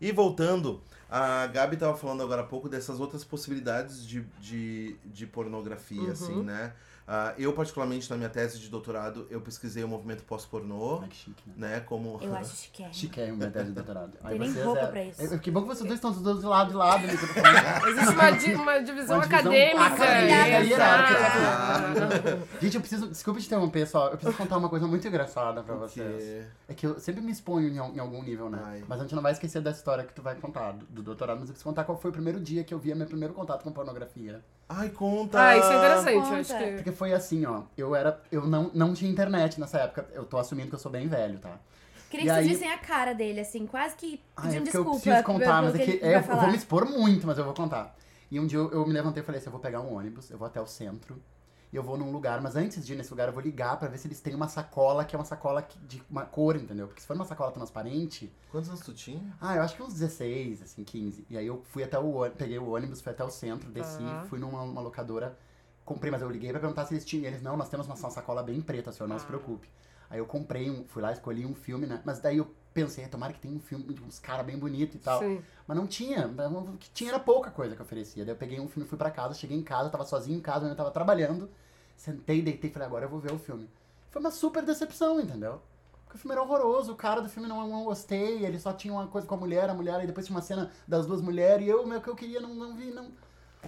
[0.00, 5.26] E voltando, a Gabi estava falando agora há pouco dessas outras possibilidades de, de, de
[5.26, 6.10] pornografia, Uhum.
[6.12, 6.74] assim, né?
[7.06, 11.16] Ah, eu, particularmente, na minha tese de doutorado, eu pesquisei o movimento pós-pornô, Ai, que
[11.16, 11.68] chique, né?
[11.74, 11.80] né?
[11.80, 12.18] Como...
[12.22, 12.82] Eu acho chique.
[12.92, 14.16] Chique é uma tese de doutorado.
[14.26, 15.34] Tem nem roupa é- pra isso.
[15.34, 17.06] é- que bom que vocês dois estão dos dois lados de lado.
[17.06, 17.84] Né, tô falando.
[17.88, 19.84] Existe uma, di- uma divisão Uma divisão acadêmica.
[19.84, 22.48] acadêmica, exato.
[22.60, 23.08] Gente, eu preciso.
[23.08, 24.06] Desculpa te interromper só.
[24.08, 26.46] Eu preciso contar uma coisa muito engraçada pra vocês.
[26.68, 28.60] É que eu sempre me exponho em, em algum nível, né?
[28.64, 28.84] Ai.
[28.88, 31.38] Mas a gente não vai esquecer da história que tu vai contar do, do doutorado,
[31.40, 33.62] mas eu preciso contar qual foi o primeiro dia que eu vi meu primeiro contato
[33.62, 34.42] com pornografia.
[34.68, 35.40] Ai, conta!
[35.40, 36.14] Ah, isso é interessante.
[36.14, 36.34] Conta.
[36.34, 36.72] Eu acho que...
[36.76, 37.62] Porque foi assim, ó.
[37.76, 38.20] Eu era.
[38.32, 40.08] Eu não, não tinha internet nessa época.
[40.12, 41.58] Eu tô assumindo que eu sou bem velho, tá?
[42.10, 44.76] Queria E que aí- vocês vissem a cara dele, assim, quase que é pedindo porque
[44.76, 45.00] eu desculpa.
[45.00, 47.94] preciso contar, mas é que é, eu vou me expor muito, mas eu vou contar.
[48.30, 50.30] E um dia eu, eu me levantei e falei assim: eu vou pegar um ônibus,
[50.30, 51.20] eu vou até o centro,
[51.74, 53.88] e eu vou num lugar, mas antes de ir nesse lugar, eu vou ligar pra
[53.88, 56.86] ver se eles têm uma sacola que é uma sacola de uma cor, entendeu?
[56.86, 59.36] Porque se for uma sacola transparente, Quantos anos tu tinha?
[59.40, 61.26] ah, eu acho que uns 16, assim, 15.
[61.28, 64.04] E aí eu fui até o ônibus, peguei o ônibus, fui até o centro, desci,
[64.04, 64.22] Tá.
[64.28, 65.36] fui numa uma locadora,
[65.84, 67.26] comprei, mas eu liguei pra perguntar se eles tinham.
[67.26, 69.26] Eles, não, nós temos uma sacola bem preta, senhor, não se Ah.
[69.26, 69.68] preocupe.
[70.08, 72.00] Aí eu comprei, um, fui lá, escolhi um filme, né?
[72.04, 74.98] Mas daí eu pensei, tomara que tenha um filme de uns caras bem bonitos e
[74.98, 75.18] tal.
[75.18, 75.42] Sim.
[75.66, 78.24] Mas não tinha, o que tinha era pouca coisa que oferecia.
[78.24, 80.68] Daí eu peguei um filme, fui pra casa, cheguei em casa, tava sozinho em casa,
[80.68, 81.50] eu tava trabalhando.
[81.96, 83.68] Sentei, deitei e falei, agora eu vou ver o filme.
[84.10, 85.60] Foi uma super decepção, entendeu?
[86.04, 88.92] Porque o filme era horroroso, o cara do filme não, não gostei, ele só tinha
[88.92, 91.66] uma coisa com a mulher, a mulher, e depois tinha uma cena das duas mulheres,
[91.66, 93.10] e eu, meu, que eu queria, não, não vi, não.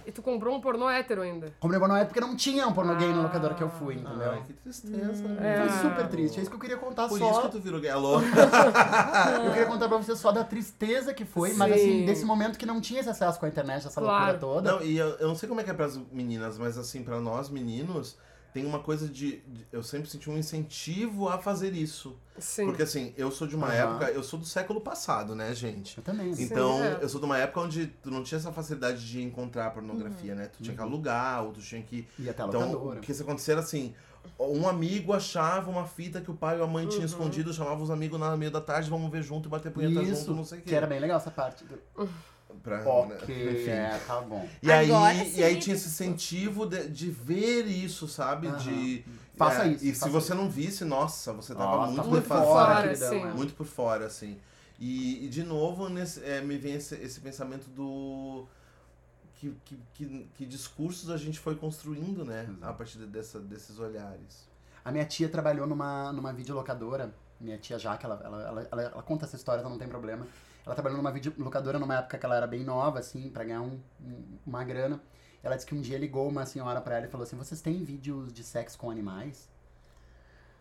[0.05, 1.53] E tu comprou um pornô hétero ainda.
[1.59, 3.23] Comprei pornô porque não tinha um pornô gay na Ah.
[3.23, 4.31] locadora que eu fui, entendeu?
[4.31, 5.23] Ai, que tristeza.
[5.39, 5.67] É.
[5.67, 7.31] Foi super triste, é isso que eu queria contar Por só.
[7.31, 7.89] isso que tu virou gay.
[7.91, 8.19] Alô?
[9.45, 11.79] Eu queria contar pra você só da tristeza que foi, mas Sim.
[11.79, 14.15] assim, desse momento que não tinha esse acesso com a internet, essa Claro.
[14.33, 14.71] loucura toda.
[14.73, 17.19] Não, e eu, eu não sei como é que é pras meninas, mas assim, pra
[17.19, 18.17] nós meninos,
[18.53, 22.17] tem uma coisa de, de- Eu sempre senti um incentivo a fazer isso.
[22.39, 22.65] Sim.
[22.65, 23.75] Porque assim, eu sou de uma Aham.
[23.75, 25.97] época, eu sou do século passado, né, gente?
[25.97, 26.31] Eu também.
[26.39, 26.99] Então, é.
[27.01, 30.47] eu sou de uma época onde tu não tinha essa facilidade de encontrar pornografia, né?
[30.47, 32.07] Tu tinha que alugar, ou tu tinha que.
[32.19, 32.99] E até a Então, locadora.
[32.99, 33.93] o que isso acontecer era assim.
[34.39, 37.05] Um amigo achava uma fita que o pai ou a mãe tinha Uhum.
[37.05, 40.21] escondido, chamava os amigos na meia da tarde, vamos ver junto e bater punheta Isso,
[40.25, 40.69] junto, não sei o quê.
[40.69, 41.63] que era bem legal essa parte.
[41.63, 41.79] Do...
[42.63, 43.27] Pra, Ok,
[43.61, 43.69] enfim.
[43.69, 44.47] é, tá bom.
[44.61, 48.47] E aí, Agora e aí sim, tinha esse tipo- incentivo de, de ver isso, sabe?
[48.47, 48.57] Aham.
[48.57, 49.05] De.
[49.35, 52.09] Faça é, isso, E se faça você não visse, nossa, você tava Nossa, muito tá
[52.09, 52.47] por defasado.
[52.47, 53.21] fora, sim.
[53.21, 53.33] é.
[53.33, 54.37] Muito por fora, assim.
[54.79, 58.45] E, e, de novo, nesse, é, me vem esse, esse pensamento do.
[59.35, 62.43] Que, que, que, que discursos a gente foi construindo, né?
[62.49, 62.65] Exato.
[62.65, 64.47] A partir dessa, desses olhares.
[64.83, 67.13] A minha tia trabalhou numa, numa videolocadora.
[67.39, 70.25] Minha tia Jaque, ela, ela, ela, ela, ela conta essa história, então não tem problema.
[70.67, 73.79] Ela trabalhou numa videolocadora numa época que ela era bem nova, assim, pra ganhar um,
[74.03, 75.01] um- uma grana.
[75.41, 77.83] Ela disse que um dia ligou uma senhora pra ela e falou assim: Vocês têm
[77.83, 79.49] vídeos de sexo com animais?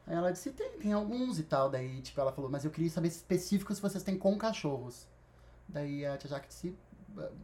[0.06, 1.68] Aí ela disse: Tem, tem alguns e tal.
[1.68, 5.08] Daí, tipo, ela falou: Mas eu queria saber específicos se vocês têm com cachorros.
[5.68, 6.76] Daí a tia Jaque disse: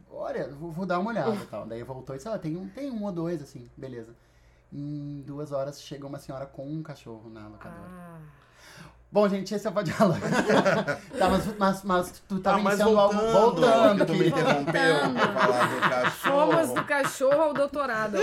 [0.09, 1.65] Olha, vou, vou dar uma olhada e tal.
[1.67, 4.15] Daí voltou e disse: Ah, tem um, tem um ou dois, assim, beleza.
[4.71, 7.89] Em duas horas chega uma senhora com um cachorro na locadora.
[7.89, 8.21] Ah.
[9.13, 10.17] Bom, gente, esse é o Falar.
[11.19, 13.13] tá, mas, mas, mas tu tava Ah, iniciando algo.
[13.31, 16.51] Voltando, que tu me interrompeu pra falar do cachorro.
[16.51, 18.17] Fomos do cachorro ao doutorado.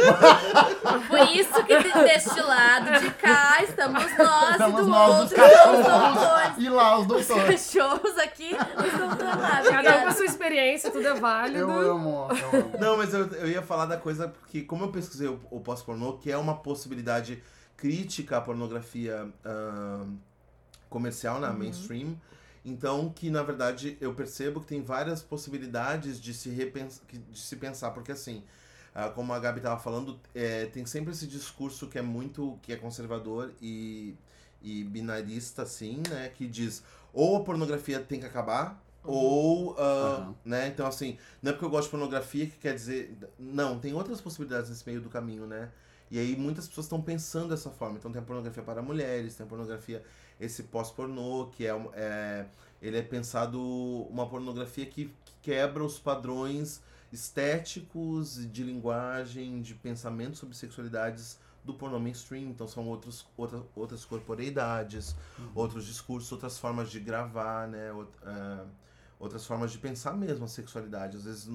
[1.06, 5.20] Por isso que de- deste lado de cá estamos nós Estamos e do nós, os
[5.20, 5.78] outro cachorros.
[5.78, 6.58] os doutores.
[6.58, 7.72] E lá, os Os doutores.
[7.72, 9.62] cachorros aqui, os doutores lá.
[9.70, 11.58] Cada um com a sua experiência, tudo é válido.
[11.58, 12.72] Eu amo, eu amo.
[12.80, 16.14] Não, mas eu, eu ia falar da coisa porque, como eu pesquisei o, o pós-pornô,
[16.14, 17.40] que é uma possibilidade
[17.76, 20.16] crítica à pornografia ahn,
[20.90, 22.20] comercial, na mainstream,
[22.64, 27.56] então que, na verdade, eu percebo que tem várias possibilidades de se, repens de se
[27.56, 28.42] pensar, porque assim,
[28.94, 32.72] ah, como a Gabi tava falando, é, tem sempre esse discurso que é muito, que
[32.72, 34.14] é conservador e,
[34.60, 36.30] e binarista, assim, né?
[36.34, 40.34] Que diz, ou a pornografia tem que acabar, ou, ah, Aham.
[40.44, 40.68] né?
[40.68, 43.16] Então, assim, não é porque eu gosto de pornografia que quer dizer...
[43.38, 45.70] Não, tem outras possibilidades nesse meio do caminho, né?
[46.10, 47.98] E aí muitas pessoas estão pensando dessa forma.
[47.98, 50.02] Então tem a pornografia para mulheres, tem a pornografia,
[50.40, 52.46] esse pós-pornô, que é, é...
[52.82, 53.60] Ele é pensado
[54.10, 56.80] uma pornografia que, que quebra os padrões
[57.12, 62.44] estéticos, de linguagem, de pensamento sobre sexualidades do pornô mainstream.
[62.44, 65.14] Então são outros, outra, outras corporeidades,
[65.54, 67.90] outros discursos, outras formas de gravar, né?
[67.90, 68.64] Out- é,
[69.18, 71.18] outras formas de pensar mesmo a sexualidade.
[71.18, 71.46] Às vezes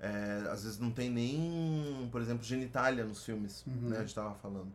[0.00, 3.88] é, às vezes não tem nem, por exemplo, genitália nos filmes, Uhum.
[3.90, 3.96] né?
[3.98, 4.72] A gente tava falando.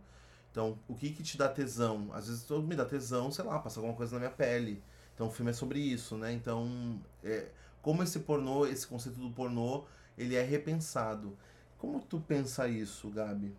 [0.51, 2.09] Então, o que que te dá tesão?
[2.13, 4.83] Às vezes todo me dá tesão, sei lá, passa alguma coisa na minha pele.
[5.15, 6.31] Então, o filme é sobre isso, né?
[6.33, 7.47] Então, é,
[7.81, 9.83] como esse pornô, esse conceito do pornô,
[10.17, 11.35] ele é repensado.
[11.77, 13.53] Como tu pensa isso, Gabi?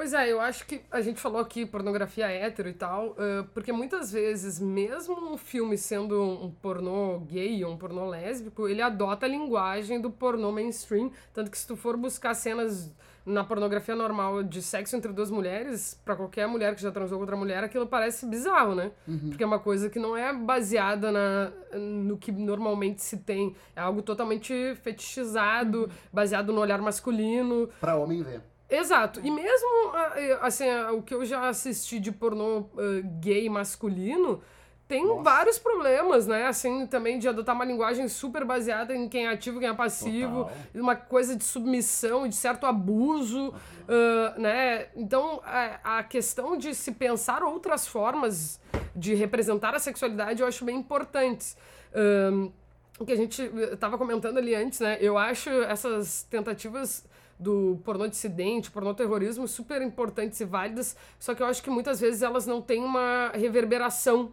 [0.00, 3.70] Pois é, eu acho que a gente falou aqui pornografia hétero e tal, eh, porque
[3.70, 9.26] muitas vezes, mesmo um filme sendo um pornô gay ou um pornô lésbico, ele adota
[9.26, 11.12] a linguagem do pornô mainstream.
[11.34, 12.90] Tanto que se tu for buscar cenas
[13.26, 17.24] na pornografia normal de sexo entre duas mulheres, pra qualquer mulher que já transou com
[17.24, 18.92] outra mulher, aquilo parece bizarro, né?
[19.28, 23.54] Porque é uma coisa que não é baseada na, no que normalmente se tem.
[23.76, 27.68] É algo totalmente fetichizado, baseado no olhar masculino.
[27.78, 28.40] Pra homem ver.
[28.70, 29.20] Exato.
[29.24, 33.48] E mesmo, ah, eh, assim, ah, o que eu já assisti de pornô ah, gay
[33.48, 34.40] masculino
[34.86, 35.22] tem Nossa.
[35.22, 36.46] vários problemas, né?
[36.46, 39.74] Assim, também de adotar uma linguagem super baseada em quem é ativo e quem é
[39.74, 40.56] passivo, Total.
[40.74, 43.54] uma coisa de submissão, de certo abuso,
[43.88, 44.86] ah, né?
[44.94, 48.60] Então, a, a questão de se pensar outras formas
[48.94, 51.56] de representar a sexualidade eu acho bem importantes.
[51.94, 52.50] Ahn,
[52.98, 54.98] o que a gente estava comentando ali antes, né?
[55.00, 57.04] Eu acho essas tentativas
[57.40, 61.98] do pornô dissidente, pornô terrorismo super importantes e válidas, só que eu acho que muitas
[61.98, 64.32] vezes elas não têm uma reverberação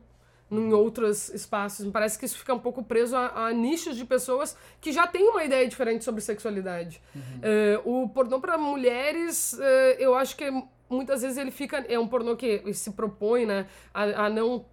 [0.51, 1.85] em outros espaços.
[1.85, 5.07] Me parece que isso fica um pouco preso a, a nichos de pessoas que já
[5.07, 7.01] têm uma ideia diferente sobre sexualidade.
[7.41, 10.49] Eh, o pornô para mulheres, eh, eu acho que
[10.89, 11.85] muitas vezes ele fica.
[11.89, 14.65] É um pornô que se propõe né, a, a não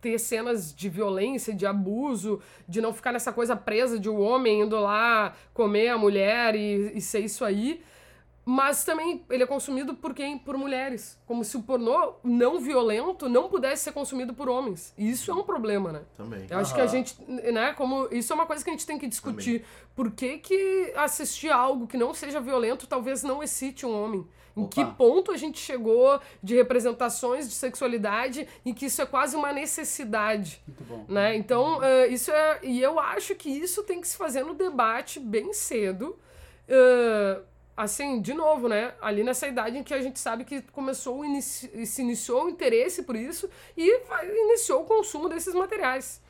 [0.00, 4.62] ter cenas de violência, de abuso, de não ficar nessa coisa presa de o homem
[4.62, 7.82] indo lá comer a mulher e, e ser isso aí.
[8.44, 10.38] Mas também ele é consumido por quem?
[10.38, 11.18] Por mulheres.
[11.26, 14.92] Como se o pornô não violento não pudesse ser consumido por homens.
[14.96, 16.00] E isso é um problema, né?
[16.16, 16.46] Também.
[16.50, 16.90] Eu acho que a Aham.
[16.92, 19.64] gente, né, como isso é uma coisa que a gente tem que discutir.
[19.94, 24.26] Por que, que assistir algo que não seja violento talvez não excite um homem?
[24.56, 24.70] Em Opa.
[24.74, 29.52] que ponto a gente chegou de representações de sexualidade em que isso é quase uma
[29.52, 30.60] necessidade?
[30.66, 31.04] Muito bom.
[31.08, 31.36] né?
[31.36, 32.58] Então, eh, isso é.
[32.62, 36.18] E eu acho que isso tem que se fazer no debate bem cedo.
[36.68, 37.40] eh,
[37.76, 38.92] assim, de novo, né?
[39.00, 42.50] Ali nessa idade em que a gente sabe que começou o inici se iniciou o
[42.50, 44.02] interesse por isso e
[44.44, 46.20] iniciou o consumo desses materiais.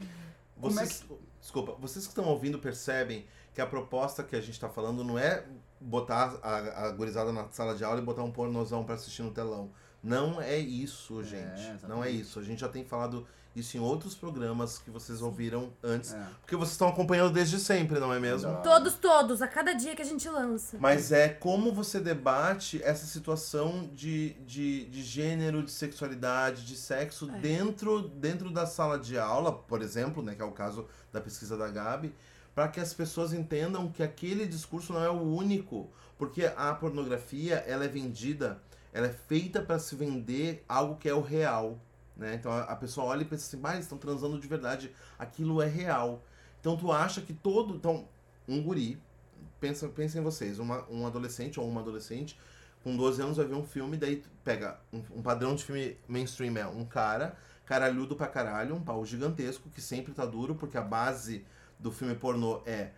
[0.61, 1.05] Como é Vocês,
[1.41, 5.19] Desculpa, vocês que estão ouvindo percebem que a proposta que a gente está falando não
[5.19, 5.45] é
[5.81, 9.31] botar a, a gurizada na sala de aula e botar um pornozão para assistir no
[9.31, 9.71] telão.
[10.03, 11.87] Não é isso, gente.
[11.89, 12.39] não é isso.
[12.39, 16.13] A gente já tem falado isso em outros programas que vocês ouviram antes.
[16.15, 16.27] É.
[16.41, 18.49] Porque vocês estão acompanhando desde sempre, não é mesmo?
[18.49, 18.63] Exato.
[18.63, 20.79] Todos, todos, a cada dia que a gente lança.
[20.81, 27.29] Mas é como você debate essa situação de, de, de gênero, de sexualidade, de sexo
[27.29, 27.39] É.
[27.41, 31.57] dentro, dentro da sala de aula, por exemplo, né, que é o caso da pesquisa
[31.57, 32.15] da Gabi,
[32.55, 37.57] para que as pessoas entendam que aquele discurso não é o único, porque a pornografia
[37.67, 38.61] ela é vendida,
[38.93, 41.79] ela é feita para se vender algo que é o real,
[42.17, 42.35] né?
[42.35, 46.23] Então a, pessoa olha e pensa assim, mas estão transando de verdade, aquilo é real.
[46.61, 48.07] Então tu acha que todo, então
[48.47, 49.01] um guri
[49.59, 52.39] pensa, pensa em vocês, uma, um adolescente ou uma adolescente
[52.83, 56.57] com 12 anos vai ver um filme, daí pega um, um padrão de filme mainstream
[56.57, 57.37] é um cara,
[57.67, 61.45] caralhudo pra caralho, um pau gigantesco, que sempre tá duro, porque a base
[61.81, 62.91] do filme pornô é,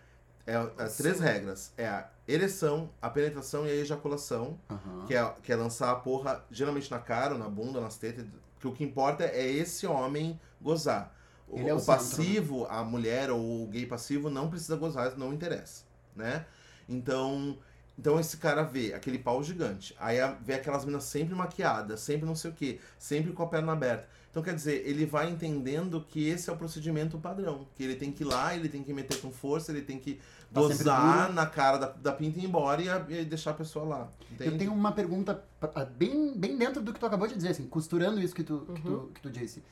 [0.45, 1.73] é, é três regras.
[1.77, 5.05] É a ereção, a penetração e a ejaculação, Aham.
[5.07, 8.25] que é, que é lançar a porra geralmente na cara, na bunda, nas tetas,
[8.59, 11.13] que o que importa é esse homem gozar.
[11.47, 15.17] O, é o o centro, passivo, a mulher ou o gay passivo não precisa gozar,
[15.17, 15.83] não interessa,
[16.15, 16.45] né?
[16.87, 17.57] Então,
[17.97, 22.35] então esse cara vê aquele pau gigante, aí vê aquelas meninas sempre maquiadas, sempre não
[22.35, 24.07] sei o que, sempre com a perna aberta.
[24.33, 28.11] Então quer dizer, ele vai entendendo que esse é o procedimento padrão, que ele tem
[28.11, 30.15] que ir lá, ele tem que meter com força, ele tem que
[30.51, 33.53] Tá dosar na cara da, da pinta e ir embora e, a- e deixar a
[33.53, 34.07] pessoa lá.
[34.31, 34.49] Entende?
[34.51, 37.67] Eu tenho uma pergunta pra- bem, bem dentro do que tu acabou de dizer, assim,
[37.67, 39.63] costurando isso que tu, que tu, que tu disse.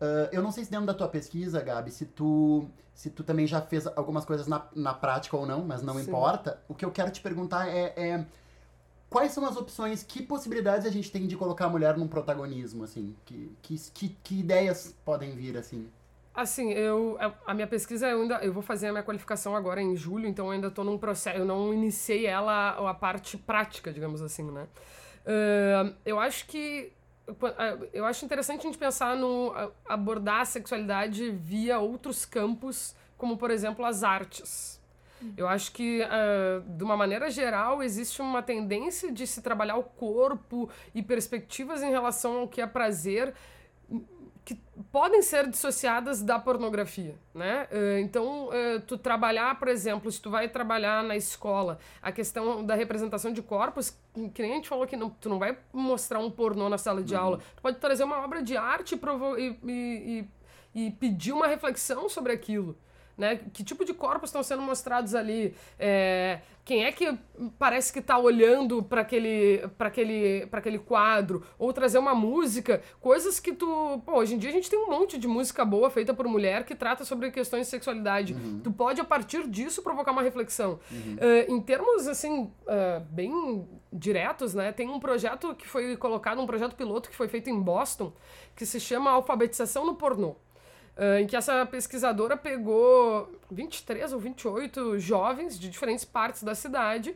[0.00, 3.44] Ah, eu não sei se dentro da tua pesquisa, Gabi, se tu, se tu também
[3.44, 6.02] já fez algumas coisas na, na prática ou não, mas não Sim.
[6.02, 6.60] importa.
[6.68, 8.26] O que eu quero te perguntar é, é
[9.16, 12.84] quais são as opções, que possibilidades a gente tem de colocar a mulher num protagonismo,
[12.84, 13.16] assim?
[13.24, 13.78] Que, que,
[14.22, 15.88] que, ideias podem vir, assim?
[16.34, 19.96] Assim, eu a- minha pesquisa eu ainda eu vou fazer a minha qualificação agora em
[19.96, 24.20] julho, então eu ainda estou num processo, eu não iniciei ela a parte prática, digamos
[24.20, 24.66] assim, né?
[25.24, 26.92] Ah, eu acho que
[27.56, 29.50] ah, eu acho interessante a gente pensar no
[29.86, 34.78] abordar a sexualidade via outros campos, como por exemplo as artes.
[35.36, 39.82] Eu acho que, ah, de uma maneira geral, existe uma tendência de se trabalhar o
[39.82, 43.34] corpo e perspectivas em relação ao que é prazer
[44.44, 44.54] que
[44.92, 47.66] podem ser dissociadas da pornografia, né?
[47.68, 52.64] Eh, Então, eh, tu trabalhar, por exemplo, se tu vai trabalhar na escola, a questão
[52.64, 53.98] da representação de corpos,
[54.32, 57.02] que nem a gente falou que não, tu não vai mostrar um pornô na sala
[57.02, 58.94] de aula, tu pode trazer uma obra de arte
[59.36, 62.76] e, e, e- e pedir uma reflexão sobre aquilo.
[63.16, 63.40] Né?
[63.52, 65.54] Que tipo de corpos estão sendo mostrados ali?
[65.78, 67.16] É, quem é que
[67.58, 71.42] parece que está olhando para aquele, pra aquele, pra aquele quadro?
[71.58, 74.02] Ou trazer uma música, coisas que tu.
[74.04, 76.64] Pô, hoje em dia a gente tem um monte de música boa feita por mulher
[76.64, 78.36] que trata sobre questões de sexualidade.
[78.62, 80.78] Tu pode, a partir disso, provocar uma reflexão.
[81.18, 84.72] Eh, em termos, assim, ah, bem diretos, né?
[84.72, 88.12] Tem um projeto que foi colocado, um projeto piloto que foi feito em Boston,
[88.54, 90.36] que se chama Alfabetização no Pornô.
[90.96, 97.14] Ah, em que essa pesquisadora pegou 23 ou 28 jovens de diferentes partes da cidade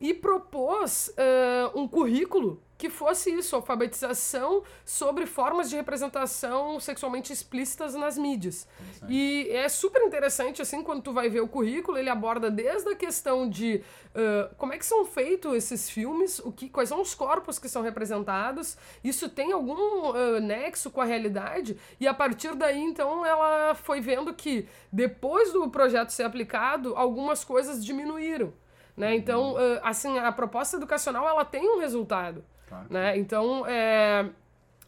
[0.00, 7.94] e propôs ah, um currículo que fosse isso, alfabetização sobre formas de representação sexualmente explícitas
[7.94, 8.66] nas mídias.
[9.06, 12.96] E é super interessante, assim, quando tu vai ver o currículo, ele aborda desde a
[12.96, 13.82] questão de
[14.14, 17.68] ah, como é que são feitos esses filmes, o que, quais são os corpos que
[17.68, 23.26] são representados, isso tem algum ah, nexo com a realidade, e a partir daí, então,
[23.26, 28.54] ela foi vendo que depois do projeto ser aplicado, algumas coisas diminuíram.
[28.96, 29.14] Né?
[29.16, 32.86] Então, ah, assim, a proposta educacional, ela tem um resultado Claro.
[32.88, 33.18] né?
[33.18, 34.30] Então, é,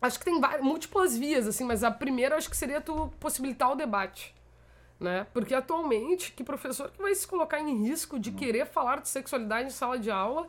[0.00, 3.72] acho que tem várias, múltiplas vias, assim, mas a primeira acho que seria tu possibilitar
[3.72, 4.34] o debate,
[4.98, 5.26] né?
[5.34, 9.66] Porque atualmente, que professor que vai se colocar em risco de querer falar de sexualidade
[9.66, 10.48] em sala de aula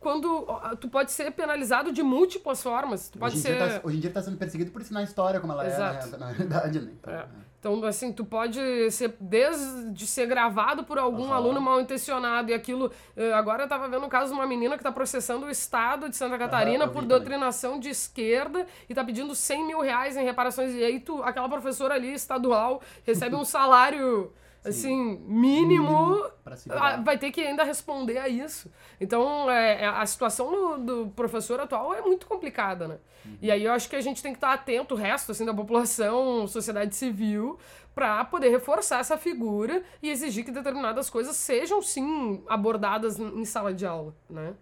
[0.00, 0.46] quando
[0.80, 3.10] tu pode ser penalizado de múltiplas formas.
[3.10, 3.58] Tu pode hoje, em ser...
[3.58, 6.06] dia tá, hoje em dia tá sendo perseguido por ensinar história como ela Exato.
[6.06, 6.92] é na, na realidade, né?
[6.98, 7.26] Então, É.
[7.60, 8.58] Então, assim, tu pode
[8.90, 11.34] ser desde ser gravado por algum Aham.
[11.34, 12.90] aluno mal intencionado e aquilo.
[13.14, 16.08] eh, Agora eu tava vendo o caso de uma menina que tá processando o Estado
[16.08, 17.08] de Santa Catarina vi por também.
[17.18, 20.74] doutrinação de esquerda e tá pedindo 100 mil reais em reparações.
[20.74, 24.32] E aí tu, aquela professora ali, estadual, recebe um salário.
[24.62, 28.70] Assim, mínimo, pra se ah, vai ter que ainda responder a isso.
[29.00, 32.98] Então, é, é, a situação do, do professor atual é muito complicada, né?
[33.40, 35.54] E aí eu acho que a gente tem que estar atento, o resto assim, da
[35.54, 37.58] população, sociedade civil,
[37.94, 43.44] para poder reforçar essa figura e exigir que determinadas coisas sejam, sim, abordadas em em
[43.46, 44.54] sala de aula, né?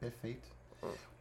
[0.00, 0.53] Perfeito.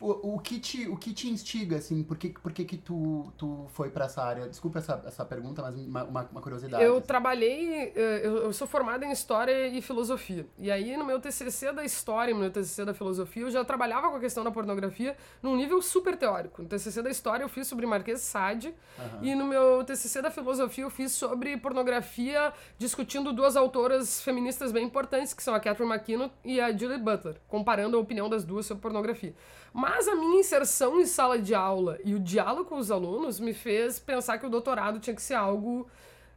[0.04, 3.32] O, o, que te, o que te instiga, assim, por que, por que, que tu,
[3.38, 4.50] tu foi pra essa área?
[4.50, 6.84] Desculpa essa, essa pergunta, mas uma, uma, uma curiosidade.
[6.84, 7.08] Eu assim.
[7.08, 10.46] trabalhei, eh, eu, eu sou formada em História e Filosofia.
[10.60, 14.10] E aí, no meu TCC da História no meu TCC da Filosofia, eu já trabalhava
[14.10, 16.62] com a questão da pornografia num nível super teórico.
[16.62, 18.74] No TCC da História, eu fiz sobre Marquês de Sade.
[18.98, 19.20] Aham.
[19.22, 24.86] E no meu TCC da Filosofia, eu fiz sobre pornografia, discutindo duas autoras feministas bem
[24.86, 28.66] importantes, que são a Catherine McKinnon e a Julie Butler, comparando a opinião das duas
[28.66, 29.34] sobre pornografia.
[29.74, 33.56] Mas a minha inserção em sala de aula e o diálogo com os alunos me
[33.56, 35.88] fez pensar que o doutorado tinha que ser algo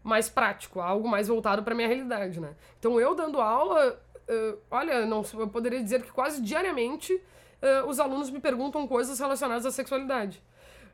[0.03, 2.55] mais prático, algo mais voltado para minha realidade, né?
[2.79, 7.21] Então eu dando aula, eh, olha, não, eu poderia dizer que quase diariamente
[7.61, 10.43] eh, os alunos me perguntam coisas relacionadas à sexualidade.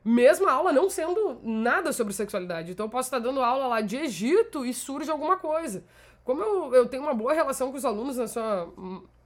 [0.05, 2.73] Mesmo a aula não sendo nada sobre sexualidade.
[2.73, 5.85] Então eu posso estar dando aula lá de Egito e surge alguma coisa.
[6.25, 8.69] Como eu, eu tenho uma boa relação com os alunos, na sua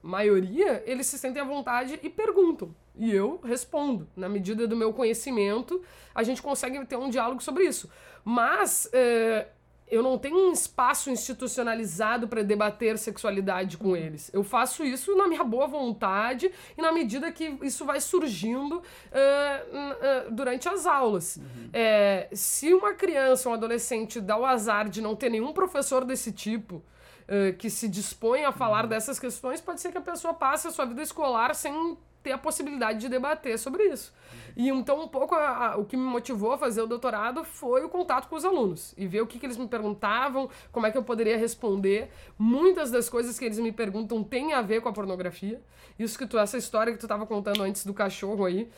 [0.07, 2.75] maioria, eles se sentem à vontade e perguntam.
[2.95, 4.09] E eu respondo.
[4.17, 5.83] Na medida do meu conhecimento,
[6.15, 7.91] a gente consegue ter um diálogo sobre isso.
[8.25, 9.47] Mas eh,
[9.89, 14.31] eu não tenho um espaço institucionalizado para debater sexualidade com eles.
[14.35, 18.83] Eu faço isso na minha boa vontade e na medida que isso vai surgindo
[19.13, 19.67] eh,
[20.01, 21.39] eh, durante as aulas.
[21.73, 26.33] Eh, se uma criança, um adolescente dá o azar de não ter nenhum professor desse
[26.33, 26.83] tipo,
[27.29, 30.71] eh, que se dispõe a falar dessas questões, pode ser que a pessoa passe a
[30.71, 34.13] sua vida escolar sem ter a possibilidade de debater sobre isso.
[34.57, 37.85] E então, um pouco a- a- o que me motivou a fazer o doutorado foi
[37.85, 40.91] o contato com os alunos e ver o que, que eles me perguntavam, como é
[40.91, 42.11] que eu poderia responder.
[42.37, 45.61] Muitas das coisas que eles me perguntam têm a ver com a pornografia.
[45.97, 48.69] Isso que tu, essa história que tu estava contando antes do cachorro aí.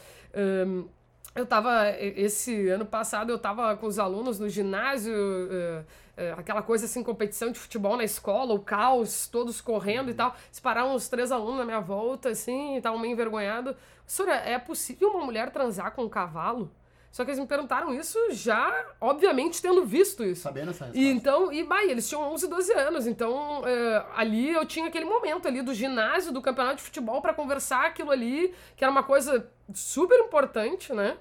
[0.66, 0.86] hum,
[1.34, 1.88] eu tava.
[1.98, 5.14] Esse ano passado eu tava com os alunos no ginásio,
[5.50, 5.84] eh,
[6.18, 10.34] eh, aquela coisa assim, competição de futebol na escola, o caos, todos correndo e tal.
[10.50, 13.74] Se pararam uns três alunos na minha volta, assim, e estavam meio envergonhados.
[14.06, 16.70] Senhora, é possível uma mulher transar com um cavalo?
[17.10, 20.42] Só que eles me perguntaram isso já, obviamente, tendo visto isso.
[20.42, 21.00] Sabendo essa resposta.
[21.08, 25.06] E então, e bah, eles tinham 11, 12 anos, então eh, ali eu tinha aquele
[25.06, 29.02] momento ali do ginásio, do campeonato de futebol pra conversar aquilo ali, que era uma
[29.02, 31.16] coisa super importante, né?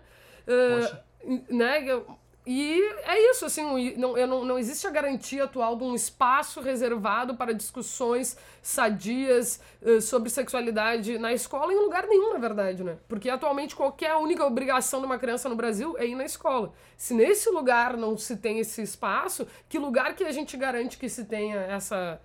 [0.46, 1.04] Eh, Poxa.
[1.50, 1.84] né?
[1.90, 2.06] eu-
[2.50, 6.62] E é isso, assim, não, eu não, não existe a garantia atual de um espaço
[6.62, 13.00] reservado para discussões sadias eh, sobre sexualidade na escola em lugar nenhum, na verdade, né?
[13.06, 16.72] Porque atualmente qualquer única obrigação de uma criança no Brasil é ir na escola.
[16.96, 21.10] Se nesse lugar não se tem esse espaço, que lugar que a gente garante que
[21.10, 22.18] se tenha essa,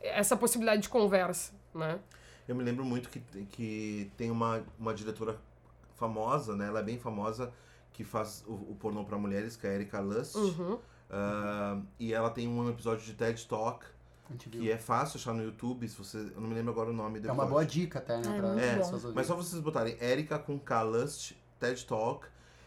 [0.00, 1.98] essa possibilidade de conversa, né?
[2.46, 3.18] Eu me lembro muito que,
[3.50, 5.36] que tem uma, uma diretora
[5.96, 6.68] famosa, né?
[6.68, 7.52] Ela é bem famosa,
[7.94, 10.34] que faz o, o pornô para mulheres, que é a Erika Lust.
[10.34, 10.78] Uhum.
[11.08, 13.86] Ah, e ela tem um episódio de TED Talk,
[14.50, 16.18] que é fácil achar no YouTube, se você...
[16.18, 18.36] Eu não me lembro agora o nome do É uma boa dica até, né?
[18.58, 19.12] É, É.
[19.14, 22.26] Mas só vocês botarem Erika com K Lust, TED Talk.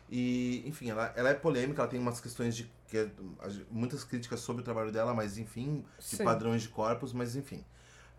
[0.10, 2.72] E, enfim, ela, ela é polêmica, ela tem umas questões de.
[2.88, 3.12] Que é-
[3.70, 6.24] muitas críticas sobre o trabalho dela, mas enfim, de Sim.
[6.24, 7.66] padrões de corpos, mas enfim.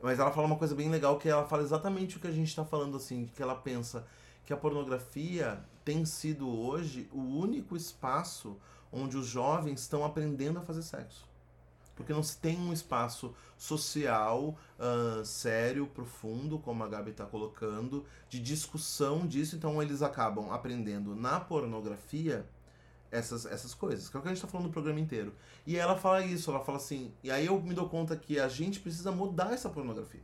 [0.02, 2.54] Mas ela fala uma coisa bem legal, que ela fala exatamente o que a gente
[2.54, 4.04] tá falando, assim, que ela pensa
[4.44, 5.59] que a pornografia
[5.89, 8.59] tem sido hoje o único espaço
[8.93, 11.26] onde os jovens estão aprendendo a fazer sexo.
[11.97, 18.05] Porque não se tem um espaço social, ah, sério, profundo, como a Gabi está colocando,
[18.28, 19.57] de discussão disso.
[19.57, 22.47] Então eles acabam aprendendo na pornografia
[23.11, 25.32] essas, essas coisas, que é o que a gente tá falando no programa inteiro.
[25.66, 28.47] E ela fala isso, ela fala assim, e aí eu me dou conta que a
[28.47, 30.20] gente precisa mudar essa pornografia.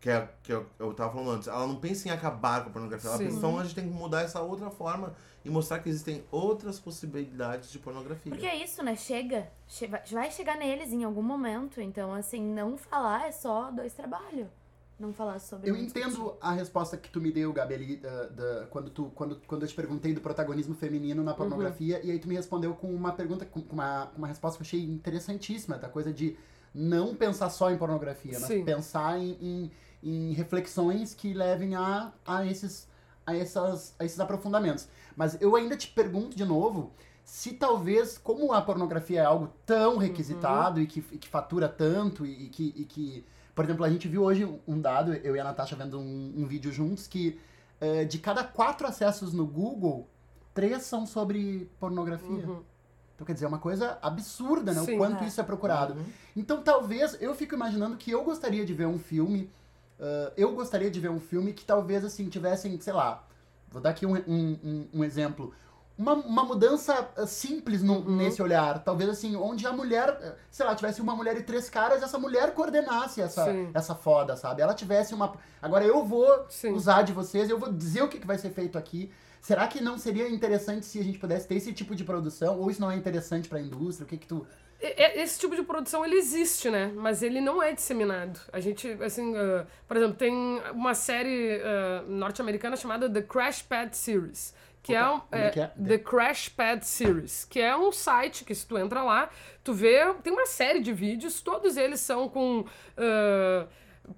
[0.00, 2.72] Que, é, que eu, eu tava falando antes, ela não pensa em acabar com a
[2.72, 3.24] pornografia, ela Sim.
[3.24, 6.78] pensa, então a gente tem que mudar essa outra forma e mostrar que existem outras
[6.78, 8.30] possibilidades de pornografia.
[8.30, 8.94] Porque é isso, né?
[8.94, 9.48] Chega.
[9.66, 11.80] Che- vai- chegar neles em algum momento.
[11.80, 14.48] Então, assim, não falar é só dois trabalhos.
[14.98, 15.68] Não falar sobre.
[15.70, 16.00] Eu discutir.
[16.06, 19.62] entendo a resposta que tu me deu, Gabi, ali, da, da- quando, tu, quando, quando
[19.62, 23.12] eu te perguntei do protagonismo feminino na pornografia, e aí tu me respondeu com uma
[23.12, 26.36] pergunta, com uma, uma resposta que eu achei interessantíssima, da coisa de
[26.74, 28.64] não pensar só em pornografia, mas Sim.
[28.64, 29.70] pensar em, em,
[30.02, 32.88] em reflexões que levem a, a, esses,
[33.26, 34.88] a, essas, a esses aprofundamentos.
[35.16, 36.92] Mas eu ainda te pergunto de novo
[37.24, 42.24] se talvez, como a pornografia é algo tão requisitado e, que, e que fatura tanto
[42.24, 43.24] e, e que, e que
[43.56, 46.46] por exemplo, a gente viu hoje um dado, eu e a Natasha vendo um, um
[46.46, 47.40] vídeo juntos, que
[47.80, 50.06] eh, de cada quatro acessos no Google,
[50.52, 52.46] três são sobre pornografia.
[52.46, 52.62] Uhum.
[53.14, 54.82] Então, quer dizer, é uma coisa absurda, né?
[54.82, 54.96] Sim.
[54.96, 55.26] o quanto É.
[55.26, 55.94] isso é procurado.
[55.94, 56.04] Uhum.
[56.36, 59.50] Então, talvez, eu fico imaginando que eu gostaria de ver um filme,
[60.00, 63.26] ah, eu gostaria de ver um filme que talvez, assim, tivessem, sei lá,
[63.70, 65.52] vou dar aqui um, um, um- exemplo.
[65.98, 68.16] Uma, uma mudança ah, simples no- Uhum.
[68.16, 68.84] nesse olhar.
[68.84, 72.18] Talvez, assim, onde a mulher, ah, sei lá, tivesse uma mulher e três caras, essa
[72.18, 73.70] mulher coordenasse essa, Sim.
[73.72, 74.60] essa foda, sabe?
[74.60, 75.32] Ela tivesse uma.
[75.62, 76.72] Agora eu vou Sim.
[76.72, 79.10] usar de vocês, eu vou dizer o que, que vai ser feito aqui.
[79.40, 82.58] Será que não seria interessante se a gente pudesse ter esse tipo de produção?
[82.58, 84.04] Ou isso não é interessante pra indústria?
[84.04, 84.46] O que que tu.
[84.80, 86.92] Esse tipo de produção, ele existe, né?
[86.94, 88.38] Mas ele não é disseminado.
[88.52, 90.34] A gente, assim, ah, por exemplo, tem
[90.72, 94.54] uma série ah, norte-americana chamada The Crash Pad Series.
[94.82, 95.66] Que é, Opa, um, como é que é?
[95.66, 99.30] The Crash Pad Series, que é um site que se tu entra lá,
[99.64, 102.64] tu vê, tem uma série de vídeos, todos eles são com...
[102.96, 103.66] ah,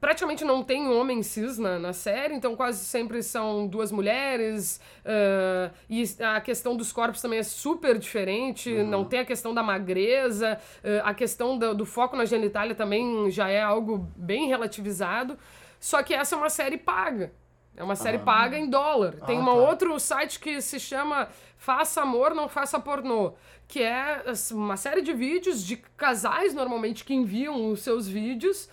[0.00, 5.70] praticamente não tem homem cis na, na série, então quase sempre são duas mulheres, ah,
[5.88, 10.58] e a questão dos corpos também é super diferente, não tem a questão da magreza,
[10.84, 15.38] ah, a questão do, do foco na genitália também já é algo bem relativizado,
[15.80, 17.32] só que essa é uma série paga.
[17.76, 18.20] É uma série Ah.
[18.20, 19.14] paga em dólar.
[19.24, 19.52] Tem Ah, um tá.
[19.52, 23.34] outro site que se chama Faça Amor, Não Faça Pornô,
[23.68, 28.68] que é assim, uma série de vídeos de casais, normalmente, que enviam os seus vídeos,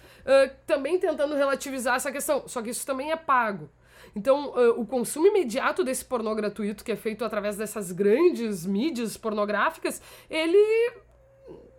[0.66, 2.48] também tentando relativizar essa questão.
[2.48, 3.70] Só que isso também é pago.
[4.16, 9.18] Então, ah, o consumo imediato desse pornô gratuito, que é feito através dessas grandes mídias
[9.18, 10.94] pornográficas, ele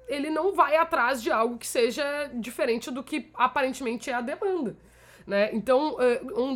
[0.08, 4.76] ele não vai atrás de algo que seja diferente do que aparentemente é a demanda.
[5.26, 5.50] Né?
[5.52, 5.96] Então,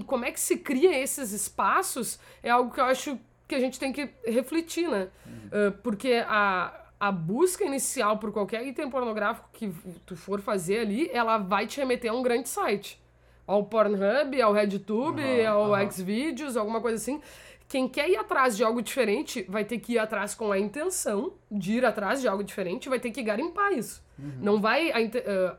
[0.07, 3.18] como é que se cria esses espaços é algo que eu acho
[3.49, 5.09] que a gente tem que refletir, né?
[5.51, 9.72] Eh, porque a, a busca inicial por qualquer item pornográfico que
[10.05, 13.01] tu for fazer ali, ela vai te remeter a um grande site.
[13.46, 15.90] Ao Pornhub, ao RedTube, Aham, ao aham.
[15.90, 17.20] Xvideos, alguma coisa assim.
[17.66, 21.32] Quem quer ir atrás de algo diferente vai ter que ir atrás com a intenção
[21.51, 24.03] de ir atrás de algo diferente, vai ter que garimpar isso.
[24.18, 24.32] Uhum.
[24.40, 24.90] Não vai.
[24.92, 24.98] a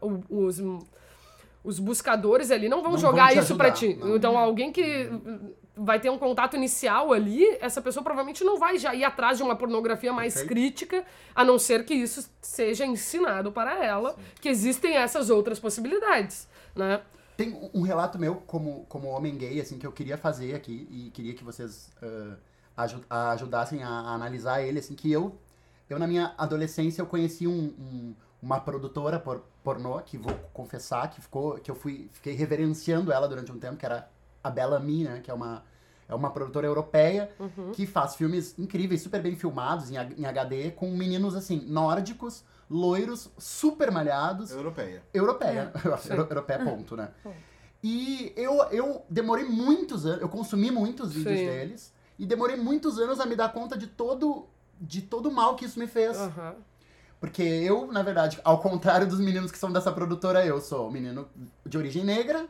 [0.05, 0.61] o- os,
[1.63, 3.99] os buscadores ali não vão Não jogar vão isso pra ajudar, ti.
[3.99, 4.15] não.
[4.15, 5.09] Então, alguém que
[5.84, 9.43] vai ter um contato inicial ali, essa pessoa provavelmente não vai já ir atrás de
[9.43, 10.49] uma pornografia mais Perfeito.
[10.49, 16.47] crítica, a não ser que isso seja ensinado para ela, que existem essas outras possibilidades,
[16.75, 17.01] né?
[17.36, 21.09] Tem um- relato meu como, como homem gay, assim, que eu queria fazer aqui e
[21.11, 21.89] queria que vocês
[22.77, 25.36] aju- ajudassem a, a analisar ele, assim, que eu,
[25.89, 31.09] eu na minha adolescência, eu conheci um, um- uma produtora por, pornô, que vou confessar,
[31.09, 34.09] que ficou, que eu fui, fiquei reverenciando ela durante um tempo, que era
[34.43, 35.63] a Bellamy, né, que é uma,
[36.12, 37.32] é uma produtora europeia,
[37.74, 43.30] que faz filmes incríveis, super bem filmados em, em HD, com meninos, assim, nórdicos, loiros,
[43.38, 45.01] super malhados, Europeia.
[45.14, 45.72] europeia.
[45.99, 46.12] Sim.
[46.12, 47.09] Euro- europeia, ponto, né?
[47.82, 51.45] E eu, eu demorei muitos anos, eu consumi muitos vídeos Sim.
[51.45, 54.47] deles, e demorei muitos anos a me dar conta de todo,
[54.80, 56.18] de todo o mal que isso me fez.
[56.18, 56.55] Aham.
[57.22, 60.91] Porque eu, na verdade, ao contrário dos meninos que são dessa produtora, eu sou um
[60.91, 61.28] menino
[61.66, 62.47] de origem negra,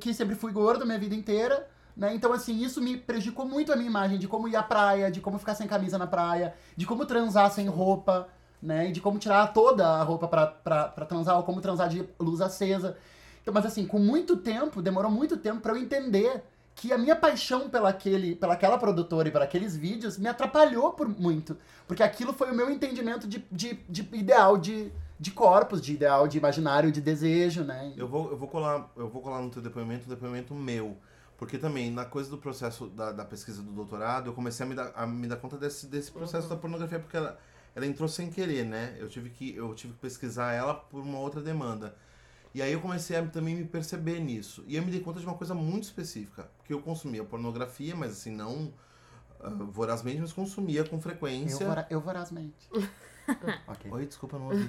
[0.00, 2.14] que sempre fui gordo a minha vida inteira, né?
[2.14, 5.20] Então, assim, isso me prejudicou muito a minha imagem de como ir à praia, de
[5.20, 8.28] como ficar sem camisa na praia, de como transar sem roupa,
[8.62, 8.88] né?
[8.88, 12.08] E de como tirar toda a roupa pra, pra, pra transar, ou como transar de
[12.20, 12.96] luz acesa.
[13.42, 17.16] Então, mas assim, com muito tempo, demorou muito tempo pra eu entender que a minha
[17.16, 21.56] paixão pela, aquele, pela aquela produtora e por aqueles vídeos me atrapalhou por muito.
[21.88, 26.28] Porque aquilo foi o meu entendimento de, de, de ideal de, de corpos, de ideal
[26.28, 27.92] de imaginário, de desejo, né?
[27.96, 30.96] Eu vou, eu vou colar, eu vou colar no teu depoimento, um depoimento meu.
[31.38, 34.74] Porque também, na coisa do processo da, da pesquisa do doutorado, eu comecei a me
[34.74, 37.38] dar, a me dar conta desse, desse processo da pornografia, porque ela,
[37.76, 38.96] ela entrou sem querer, né?
[38.98, 41.96] Eu tive, que, eu tive que pesquisar ela por uma outra demanda.
[42.52, 44.64] E aí eu comecei a também me perceber nisso.
[44.66, 46.50] E eu me dei conta de uma coisa muito específica.
[46.64, 48.72] Que eu consumia pornografia, mas assim, não
[49.40, 51.66] ah, vorazmente, mas consumia com Eu, frequência.
[51.66, 52.68] vora, eu vorazmente.
[53.68, 53.92] ok.
[53.92, 54.68] Oi, desculpa, não ouvi.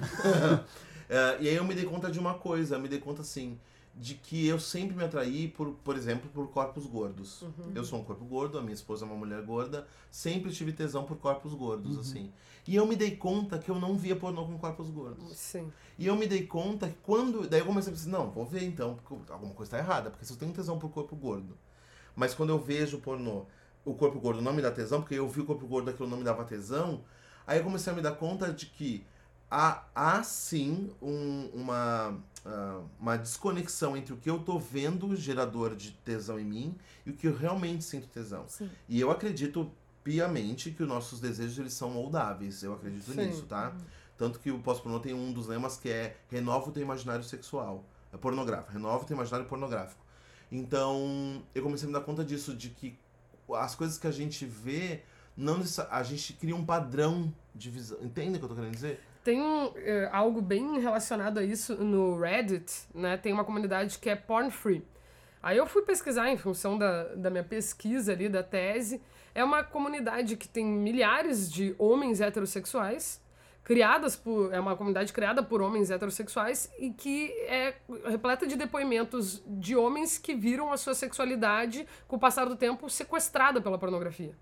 [1.12, 3.58] É, e aí eu me dei conta de uma coisa, eu me dei conta assim,
[3.94, 7.44] de que eu sempre me atraí, por, por exemplo, por corpos gordos.
[7.74, 11.04] Eu sou um corpo gordo, a minha esposa é uma mulher gorda, sempre tive tesão
[11.04, 12.32] por corpos gordos, assim.
[12.66, 15.36] E eu me dei conta que eu não via pornô com corpos gordos.
[15.36, 15.72] Sim.
[15.98, 17.48] E eu me dei conta que quando.
[17.48, 20.24] Daí eu comecei a pensar, não, vou ver então, porque alguma coisa tá errada, porque
[20.24, 21.56] se eu tenho tesão por corpo gordo,
[22.14, 23.46] mas quando eu vejo pornô,
[23.84, 26.18] o corpo gordo não me dá tesão, porque eu vi o corpo gordo aquilo não
[26.18, 27.02] me dava tesão,
[27.46, 29.04] aí eu comecei a me dar conta de que
[29.50, 35.74] há, há sim um- uma, ah, uma desconexão entre o que eu tô vendo gerador
[35.74, 38.44] de tesão em mim e o que eu realmente sinto tesão.
[38.48, 38.70] Sim.
[38.88, 39.70] E eu acredito
[40.04, 42.62] piamente que os nossos desejos eles são moldáveis.
[42.62, 43.26] Eu acredito Sim.
[43.26, 43.74] nisso, tá?
[44.16, 47.84] Tanto que o pós-pornô tem um dos lemas que é renova o teu imaginário sexual.
[48.12, 48.72] É pornográfico.
[48.72, 50.04] Renova o teu imaginário pornográfico.
[50.50, 52.98] Então, eu comecei a me dar conta disso, de que
[53.54, 55.02] as coisas que a gente vê,
[55.36, 57.98] não a gente cria um padrão de visão.
[58.02, 59.00] Entende o que eu tô querendo dizer?
[59.22, 59.40] Tem
[59.76, 63.16] é, algo bem relacionado a isso no Reddit, né?
[63.16, 64.82] Tem uma comunidade que é porn free.
[65.42, 69.00] Aí eu fui pesquisar em função da, da minha pesquisa ali, da tese.
[69.34, 73.22] É uma comunidade que tem milhares de homens heterossexuais,
[73.62, 74.52] criadas por.
[74.52, 77.74] É uma comunidade criada por homens heterossexuais e que é
[78.06, 82.90] repleta de depoimentos de homens que viram a sua sexualidade, com o passar do tempo,
[82.90, 84.34] sequestrada pela pornografia.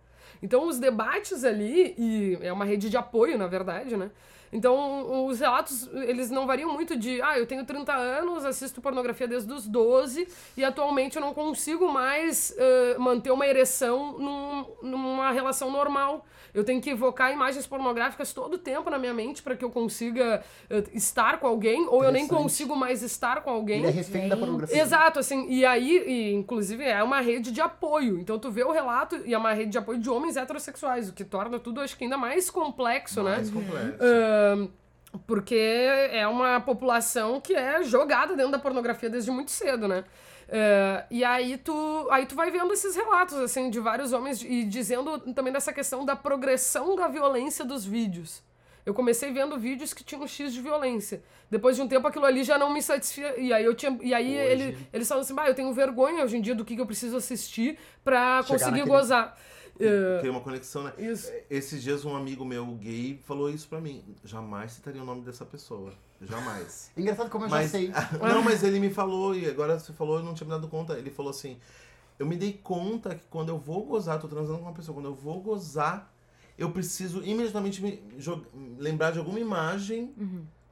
[0.43, 4.11] Então, os debates ali, e é uma rede de apoio, na verdade, né?
[4.53, 9.29] Então, os relatos, eles não variam muito de, ah, eu tenho 30 anos, assisto pornografia
[9.29, 10.27] desde os 12
[10.57, 16.25] e atualmente eu não consigo mais eh, manter uma ereção num- numa relação normal.
[16.55, 19.71] Eu tenho que evocar imagens pornográficas todo o tempo na minha mente para que eu
[19.71, 23.79] consiga eh, estar com alguém, ou eu nem consigo mais estar com alguém.
[23.81, 24.81] Ele é refém da pornografia.
[24.81, 28.19] Exato, assim, e aí, e, inclusive, é uma rede de apoio.
[28.19, 31.13] Então, tu vê o relato e é uma rede de apoio de homens heterossexuais, o
[31.13, 33.61] que torna tudo, acho que, ainda mais complexo, Mais né?
[33.63, 33.99] complexo.
[35.26, 35.55] Porque
[36.12, 40.05] é uma população que é jogada dentro da pornografia desde muito cedo, né?
[40.51, 44.64] É, e aí tu, aí tu vai vendo esses relatos, assim, de vários homens e
[44.64, 48.43] dizendo também dessa questão da progressão da violência dos vídeos.
[48.84, 51.22] Eu comecei vendo vídeos que tinham X de violência.
[51.51, 53.39] Depois de um tempo aquilo ali já não me satisfia.
[53.39, 53.99] E aí eu tinha.
[54.03, 56.74] E aí ele, eles falam assim, bah, eu tenho vergonha hoje em dia do que,
[56.74, 59.36] que eu preciso assistir pra Chegar conseguir naquele- gozar.
[59.81, 60.93] É, Cria uma conexão, né?
[60.99, 61.31] isso.
[61.49, 64.03] Esses dias um amigo meu gay falou isso pra mim.
[64.24, 65.93] Jamais citaria o nome dessa pessoa.
[66.20, 66.91] Jamais.
[66.97, 67.93] Engraçado como eu já Mas, sei.
[68.20, 70.99] não, mas ele me falou, e agora você falou, eu não tinha me dado conta.
[70.99, 71.59] Ele falou assim:
[72.18, 75.07] Eu me dei conta que quando eu vou gozar, tô transando com uma pessoa, quando
[75.07, 76.12] eu vou gozar,
[76.57, 78.03] eu preciso imediatamente me
[78.79, 80.12] lembrar de alguma imagem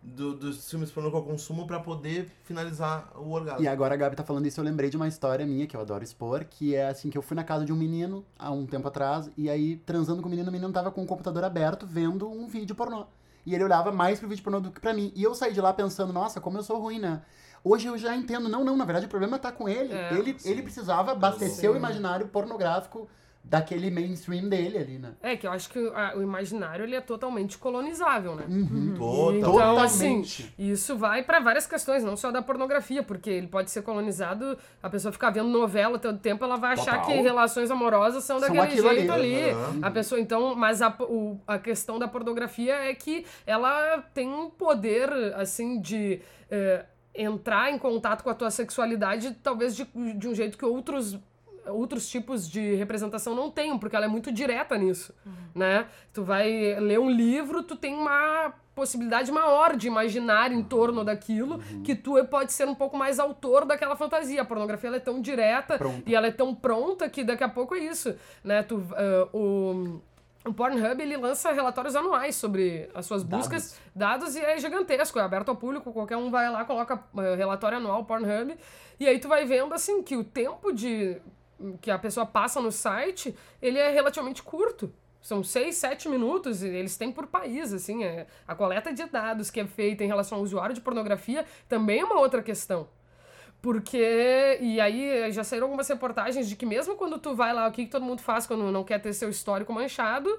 [0.07, 3.63] do- dos filmes pornô que eu consumo pra poder finalizar o orgasmo.
[3.63, 5.81] E agora a Gabi tá falando isso, eu lembrei de uma história minha que eu
[5.81, 8.65] adoro expor, que é assim, que eu fui na casa de um menino há um
[8.67, 11.87] tempo atrás, e aí, transando com o menino, o menino tava com o computador aberto,
[11.87, 13.07] vendo um vídeo pornô.
[13.45, 15.13] E ele olhava mais pro vídeo pornô do que pra mim.
[15.15, 17.23] E eu saí de lá pensando, nossa, como eu sou ruim, né?
[17.65, 19.93] Hoje eu já entendo, não, não, na verdade o problema tá com ele.
[19.93, 20.51] É, ele, sim.
[20.51, 23.09] ele precisava abastecer o imaginário pornográfico
[23.49, 25.13] daquele mainstream dele ali, né?
[25.23, 28.45] É que eu acho que a- o imaginário ele é totalmente colonizável, né?
[28.49, 28.95] Uhum.
[28.99, 29.35] Total.
[29.37, 30.55] Então, assim, Totalmente.
[30.59, 34.91] isso vai pra várias questões, não só da pornografia, porque ele pode ser colonizado, a
[34.91, 37.07] pessoa ficar vendo novela todo tempo, ela vai achar Total.
[37.07, 39.37] que relações amorosas são São daquele jeito ali.
[39.45, 39.51] ali.
[39.51, 39.79] Aham.
[39.83, 44.51] A pessoa, então, mas a, o- a questão da pornografia é que ela tem um
[44.51, 46.21] poder, assim, de
[46.51, 46.85] eh,
[47.15, 49.85] entrar em contato com a tua sexualidade, talvez de,
[50.17, 51.17] de um jeito que outros
[51.69, 55.15] outros tipos de representação não tenham, porque ela é muito direta nisso,
[55.55, 55.87] né?
[56.13, 61.59] Tu vai ler um livro, tu tem uma possibilidade maior de imaginar em torno daquilo,
[61.83, 64.43] que tu pode ser um pouco mais autor daquela fantasia.
[64.43, 66.03] A pornografia ela é tão direta Pronta.
[66.05, 68.15] e ela é tão pronta que daqui a pouco é isso,
[68.45, 68.63] né?
[68.63, 70.01] Tu, ah, o
[70.47, 73.49] o Pornhub ele lança relatórios anuais sobre as suas Dados.
[73.49, 77.35] buscas, dados, e é gigantesco, é aberto ao público, qualquer um vai lá, coloca eh,
[77.35, 78.57] relatório anual Pornhub,
[79.01, 81.21] e aí tu vai vendo assim que o tempo de
[81.81, 84.93] que a pessoa passa no site, ele é relativamente curto.
[85.21, 89.51] São seis, sete minutos, e eles têm por país, assim, é, a coleta de dados
[89.51, 92.89] que é feita em relação ao usuário de pornografia também é uma outra questão.
[93.61, 97.73] Porque, e aí já saíram algumas reportagens de que mesmo quando tu vai lá, o
[97.73, 100.39] que, que todo mundo faz quando não quer ter seu histórico manchado?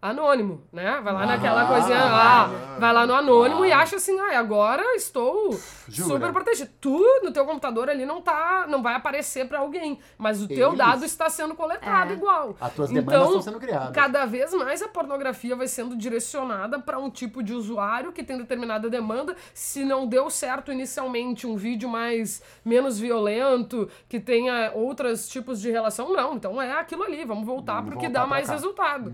[0.00, 1.00] Anônimo, né?
[1.02, 4.94] Vai lá naquela Ah, coisinha, ah, vai lá no anônimo e acha assim, ah, agora
[4.94, 6.08] estou Jura?
[6.08, 6.70] super protegido.
[6.80, 10.76] Tu, no teu computador ali, não tá, não vai aparecer pra alguém, mas o teu
[10.76, 12.14] dado está sendo coletado É.
[12.14, 12.56] igual.
[12.60, 13.90] As tuas demandas Então, estão sendo criadas.
[13.92, 18.38] Cada vez mais a pornografia vai sendo direcionada para um tipo de usuário que tem
[18.38, 19.34] determinada demanda.
[19.52, 25.72] Se não deu certo inicialmente um vídeo mais menos violento, que tenha outros tipos de
[25.72, 26.34] relação, não.
[26.34, 28.52] Então é aquilo ali, vamos voltar Vamos porque voltar dá mais cá.
[28.52, 29.12] resultado.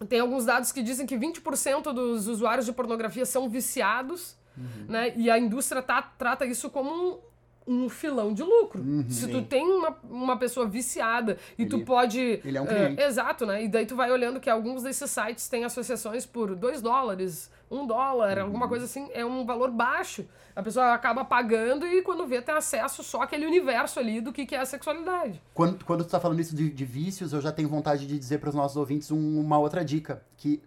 [0.00, 4.86] Ah, tem alguns dados que dizem que 20% dos usuários de pornografia são viciados, Uhum.
[4.88, 5.12] né?
[5.16, 7.20] E a indústria tá- trata isso como
[7.66, 8.82] um, um filão de lucro.
[9.08, 9.44] Se tu Sim.
[9.44, 12.20] tem uma, uma pessoa viciada e tu Ele- pode.
[12.44, 13.00] ele é um eh, cliente.
[13.02, 13.62] exato, né?
[13.64, 17.61] E daí tu vai olhando que alguns desses sites têm associações por 2 dólares, 1
[17.72, 18.44] um dólar, Uhum.
[18.44, 19.08] alguma coisa assim.
[19.12, 20.24] É um valor baixo.
[20.54, 24.44] A pessoa acaba pagando e quando vê tem acesso só àquele universo ali do que,
[24.44, 25.40] que é a sexualidade.
[25.54, 28.38] Quando, quando tu tá falando isso de, de vícios, eu já tenho vontade de dizer
[28.38, 30.22] para os nossos ouvintes um- uma outra dica.
[30.36, 30.62] Que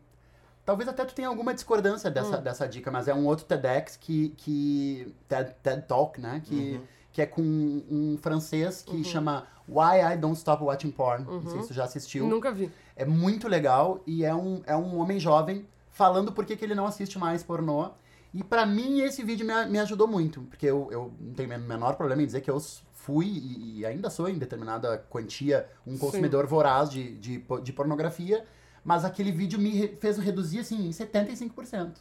[0.66, 4.30] talvez até tu tenha alguma discordância dessa, dessa dica, mas é um outro TEDx que.
[4.38, 6.42] que TED, TED Talk, né?
[6.44, 6.82] Que,
[7.12, 11.24] que é com um francês que chama Why I Don't Stop Watching Porn.
[11.26, 12.28] Não sei se tu já assistiu.
[12.28, 12.72] Nunca vi.
[12.96, 16.76] É muito legal e é um, é um homem jovem falando por que que ele
[16.76, 17.90] não assiste mais pornô.
[18.34, 21.60] E pra mim esse vídeo me, me ajudou muito, porque eu, eu não tenho o
[21.60, 22.60] menor problema em dizer que eu
[22.92, 28.46] fui e, e ainda sou em determinada quantia um consumidor voraz de, de, de pornografia,
[28.84, 31.94] mas aquele vídeo me fez reduzir assim em 75%.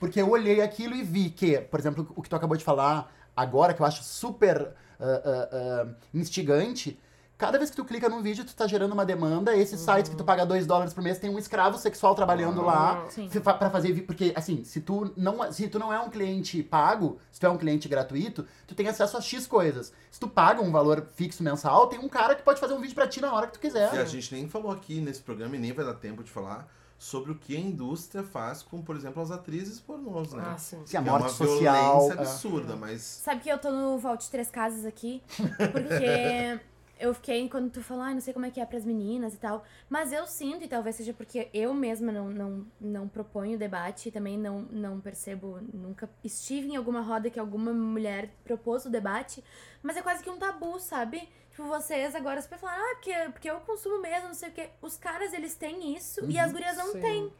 [0.00, 3.10] Porque eu olhei aquilo e vi que, por exemplo, o que tu acabou de falar
[3.36, 6.98] agora, que eu acho super ah, ah, ah, instigante,
[7.38, 10.16] cada vez que tu clica num vídeo, tu tá gerando uma demanda, esses sites que
[10.16, 13.28] tu paga 2 dólares por mês tem um escravo sexual trabalhando lá Sim.
[13.28, 16.62] fi- fa- pra fazer porque assim, se tu não se tu não é um cliente
[16.62, 19.92] pago, se tu é um cliente gratuito, tu tem acesso a X coisas.
[20.10, 22.94] Se tu paga um valor fixo mensal, tem um cara que pode fazer um vídeo
[22.94, 23.94] pra ti na hora que tu quiser.
[23.94, 26.66] E a gente nem falou aqui nesse programa e nem vai dar tempo de falar
[26.98, 30.42] sobre o que a indústria faz com, por exemplo, as atrizes pornôs, né?
[30.46, 30.80] Ah, sim.
[30.86, 32.18] Se a Que morte é uma social, violência é.
[32.22, 35.22] absurda, mas Sabe que eu tô no Vault Três Casas aqui?
[35.72, 36.58] Porque
[36.98, 39.36] eu fiquei, quando tu falou, ai, não sei como é que é pras meninas e
[39.38, 39.64] tal.
[39.88, 44.12] Mas eu sinto, e talvez seja porque eu mesma não, não, não proponho debate e
[44.12, 49.44] também não, não percebo, nunca estive em alguma roda que alguma mulher propôs o debate.
[49.82, 51.28] Mas é quase que um tabu, sabe?
[51.50, 54.70] Tipo, vocês agora se falar, ah, porque, porque eu consumo mesmo, não sei o quê.
[54.82, 57.00] Os caras, eles têm isso e as gurias não Sim.
[57.00, 57.32] têm.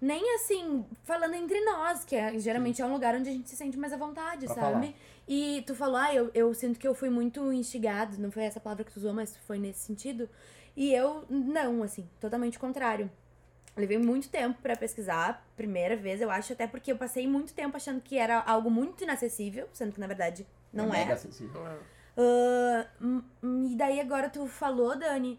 [0.00, 3.56] Nem assim, falando entre nós, que é, geralmente é um lugar onde a gente se
[3.56, 4.86] sente mais à vontade, Pra sabe?
[4.86, 4.94] falar.
[5.32, 8.58] E tu falou, ah, eu, eu sinto que eu fui muito instigado, não foi essa
[8.58, 10.28] palavra que tu usou, mas foi nesse sentido.
[10.76, 13.08] E eu, não, assim, totalmente contrário.
[13.76, 17.76] Levei muito tempo pra pesquisar, primeira vez, eu acho, até porque eu passei muito tempo
[17.76, 21.14] achando que era algo muito inacessível, sendo que na verdade não mega é.
[21.14, 21.62] acessível.
[23.00, 23.22] Hum,
[23.70, 25.38] e daí agora tu falou, Dani.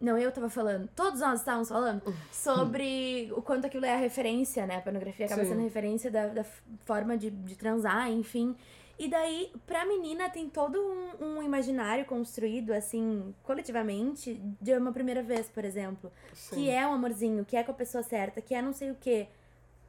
[0.00, 2.02] Não, eu tava falando, todos nós estávamos falando
[2.32, 4.76] sobre o quanto aquilo é a referência, né?
[4.76, 5.50] A pornografia acaba Sim.
[5.50, 6.44] sendo referência da, da
[6.84, 8.56] forma de, de transar, enfim.
[9.02, 15.20] E daí, pra menina, tem todo um, um imaginário construído, assim, coletivamente, de uma primeira
[15.24, 16.12] vez, por exemplo.
[16.50, 18.94] Que é um amorzinho, que é com a pessoa certa, que é não sei o
[18.94, 19.26] quê.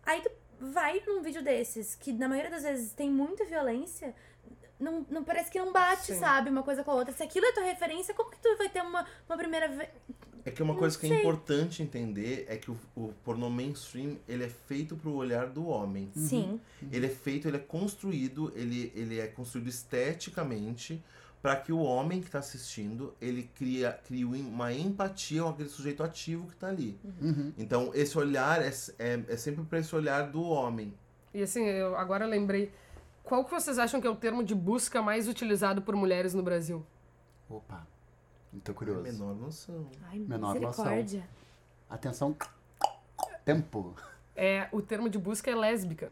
[0.03, 4.15] Aí tu vai num vídeo desses, que na maioria das vezes tem muita violência,
[4.79, 6.19] não, não parece que não bate, Sim.
[6.19, 6.49] sabe?
[6.49, 7.13] Uma coisa com a outra.
[7.13, 9.89] Se aquilo é tua referência, como que tu vai ter uma, uma primeira vez?
[10.45, 14.43] É que uma coisa que é importante entender é que o, o pornô mainstream, ele
[14.43, 16.11] é feito pro olhar do homem.
[16.13, 16.59] Sim.
[16.91, 21.01] Ele é feito, ele é construído, ele, ele é construído esteticamente
[21.41, 26.01] para que o homem que está assistindo, ele cria, cria uma empatia com aquele sujeito
[26.01, 26.97] ativo que está ali.
[27.21, 27.51] Uhum.
[27.57, 30.93] Então, esse olhar é, é, é sempre para esse olhar do homem.
[31.33, 32.71] E assim, eu agora lembrei.
[33.23, 36.43] Qual que vocês acham que é o termo de busca mais utilizado por mulheres no
[36.43, 36.85] Brasil?
[37.49, 37.85] Opa,
[38.61, 39.01] tô É curioso.
[39.01, 39.87] menor noção.
[40.09, 40.85] Ai, Menor noção.
[41.89, 42.35] Atenção,
[43.45, 43.93] tempo.
[44.35, 46.11] É, o termo de busca é lésbica.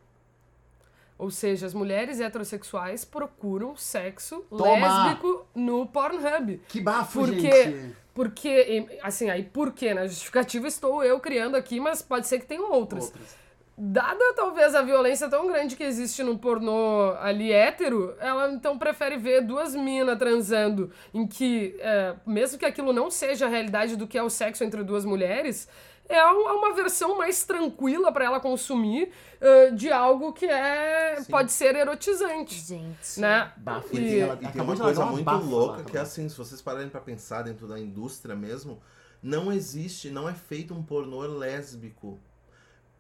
[1.17, 5.05] Ou seja, as mulheres heterossexuais procuram sexo Toma!
[5.05, 6.57] lésbico no Pornhub.
[6.67, 7.95] Que bafo, Porque, gente.
[8.13, 9.93] porque, assim, aí por quê?
[9.93, 13.05] Na justificativa estou eu criando aqui, mas pode ser que tenham outras.
[13.05, 13.35] Outras.
[13.77, 19.17] Dada talvez a violência tão grande que existe no pornô ali hétero, ela então prefere
[19.17, 24.05] ver duas minas transando, em que, é, mesmo que aquilo não seja a realidade do
[24.05, 25.67] que é o sexo entre duas mulheres,
[26.07, 31.31] é é uma versão mais tranquila pra ela consumir é, de algo que é Sim.
[31.31, 33.19] pode ser erotizante, Gente.
[33.19, 33.51] né?
[33.57, 33.95] Bafo.
[33.97, 36.89] E- ela E tem uma coisa muito bafo louca que é assim, se vocês pararem
[36.89, 38.81] pra pensar dentro da indústria mesmo,
[39.23, 42.19] não existe, não é feito um pornô lésbico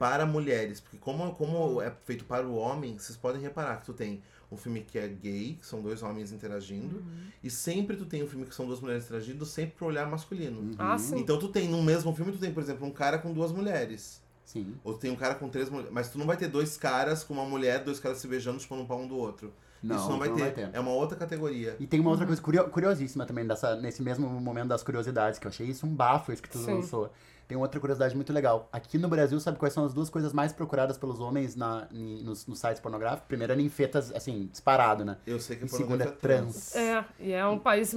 [0.01, 3.93] para mulheres, porque como, como é feito para o homem, vocês podem reparar que tu
[3.93, 4.19] tem
[4.51, 7.03] um filme que é gay, que são dois homens interagindo,
[7.43, 10.71] e sempre tu tem um filme que são duas mulheres interagindo, sempre pro olhar masculino.
[10.79, 11.19] Ah, sim.
[11.19, 14.19] Então tu tem no mesmo filme, tu tem, por exemplo, um cara com duas mulheres.
[14.43, 14.73] Sim.
[14.83, 15.91] Ou tu tem um cara com três mulheres.
[15.93, 18.81] Mas tu não vai ter dois caras com uma mulher, dois caras se beijando, chupando
[18.81, 19.53] um pau um do outro.
[19.83, 20.41] Não, Isso não vai, não ter.
[20.41, 20.69] vai ter.
[20.73, 21.75] É uma outra categoria.
[21.79, 25.45] E tem uma outra coisa curio- curiosíssima também, dessa, nesse mesmo momento das curiosidades, que
[25.45, 26.73] eu achei isso um bafo, isso que tu Sim.
[26.73, 27.11] lançou.
[27.51, 28.69] Tem outra curiosidade muito legal.
[28.71, 32.23] Aqui no Brasil, sabe quais são as duas coisas mais procuradas pelos homens na, em-
[32.23, 33.27] nos, nos sites pornográficos?
[33.27, 35.17] Primeiro é ninfetas, assim, disparado, né?
[35.27, 36.73] Eu sei que E segundo é pornografia trans.
[36.77, 37.93] É, e é um país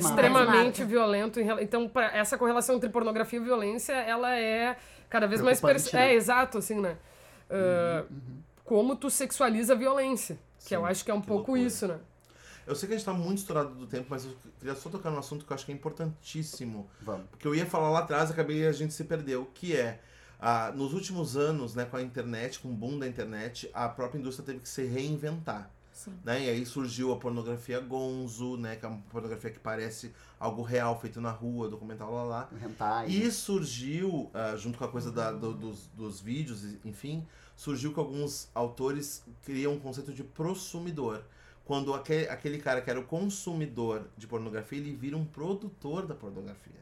[0.00, 1.38] extremamente Mais violento.
[1.60, 4.76] Então, pra- essa correlação entre pornografia e violência, ela é
[5.08, 5.60] cada vez mais...
[5.60, 6.10] Pers- né?
[6.10, 6.96] É, exato, assim, né?
[7.48, 8.04] Ah,
[8.64, 10.36] Como tu sexualiza a violência.
[10.66, 11.60] Que eu Sim, acho que é um que pouco loucura.
[11.60, 11.98] isso, né?
[12.68, 15.10] Eu sei que a gente tá muito estourado do tempo, mas eu queria só tocar
[15.10, 16.88] num assunto que eu acho que é importantíssimo.
[17.02, 17.26] Vamos.
[17.30, 20.00] Porque eu ia falar lá atrás, acabei a gente se perdeu, que é.
[20.38, 24.18] ah, nos últimos anos, né, com a internet, com o boom da internet, a própria
[24.18, 25.70] indústria teve que se reinventar.
[25.92, 26.12] Sim.
[26.24, 26.44] Né?
[26.44, 28.76] E aí surgiu a pornografia gonzo, né?
[28.76, 32.48] Que é uma pornografia que parece algo real, feito na rua, documental lá lá.
[32.64, 33.08] Hentai.
[33.08, 37.98] E surgiu, ah, junto com a coisa da- do- dos, dos vídeos, enfim, surgiu que
[37.98, 41.22] alguns autores criam um conceito de prosumidor.
[41.68, 46.14] Quando aquele, aquele cara que era o consumidor de pornografia, ele vira um produtor da
[46.14, 46.78] pornografia.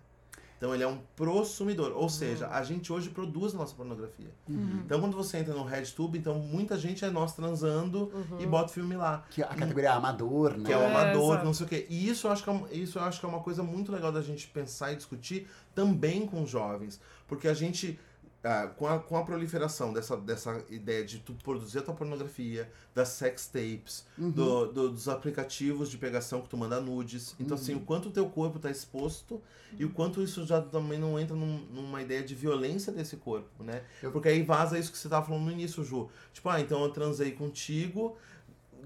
[0.57, 1.93] Então ele é um prosumidor.
[1.95, 4.31] Ou seja, a gente hoje produz a nossa pornografia.
[4.49, 8.11] Então quando você entra no RedTube, então muita gente é nós transando
[8.41, 9.25] e bota o filme lá.
[9.29, 10.65] Que a categoria amador, né?
[10.65, 11.45] Que é o É, amador, exato.
[11.45, 11.87] não sei o quê.
[11.91, 14.11] E isso eu, acho que é, isso eu acho que é uma coisa muito legal
[14.13, 16.99] da gente pensar e discutir também com os jovens.
[17.29, 17.99] Porque a gente,
[18.47, 22.71] ah, com, a, com a proliferação dessa, dessa ideia de tu produzir a tua pornografia,
[22.95, 24.31] das sex tapes, Uhum.
[24.31, 27.35] do- do- dos aplicativos de pegação que tu manda nudes.
[27.41, 29.43] Então, assim, o quanto o teu corpo tá exposto
[29.79, 33.63] e o quanto isso já também não entra num- numa ideia de violência desse corpo,
[33.65, 33.83] né?
[34.13, 36.09] Porque aí vaza isso que você tava falando no início, Ju.
[36.33, 38.17] Tipo, ah, então eu transei contigo,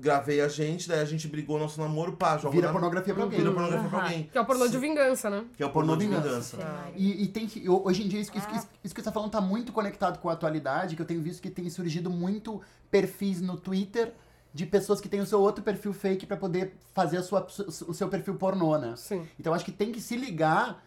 [0.01, 3.23] gravei a gente, daí a gente brigou nosso namoro, pá, joga Vira na- pornografia pra
[3.25, 3.39] alguém.
[3.39, 4.07] Vira pornografia pra Aham.
[4.09, 4.23] alguém.
[4.33, 5.45] Que é o pornô de vingança, né?
[5.57, 6.57] Que é o pornô de Pornô de vingança.
[6.97, 7.69] E, e tem que.
[7.69, 9.73] ho- Hoje em dia, isso, que- isso, que- isso que você tá falando tá muito
[9.73, 14.13] conectado com a atualidade, que eu tenho visto que tem surgido muito perfis no Twitter
[14.53, 17.47] de pessoas que têm o seu outro perfil fake pra poder fazer a sua,
[17.87, 18.95] o seu perfil pornô, né?
[18.97, 19.23] Sim.
[19.39, 20.83] Então acho que tem que se ligar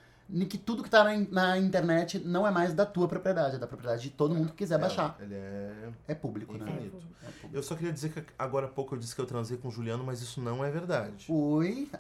[0.50, 3.68] que tudo que tá na, na internet não é mais da tua propriedade, é da
[3.68, 5.16] propriedade de todo mundo que quiser baixar.
[5.20, 5.72] Ele é
[6.08, 6.66] É público, né?
[6.70, 6.98] infinito.
[7.22, 7.50] É público.
[7.58, 9.72] Eu só queria dizer que agora há pouco eu disse que eu transei com o
[9.72, 11.26] Juliano, mas isso não é verdade.
[11.30, 11.90] Oi.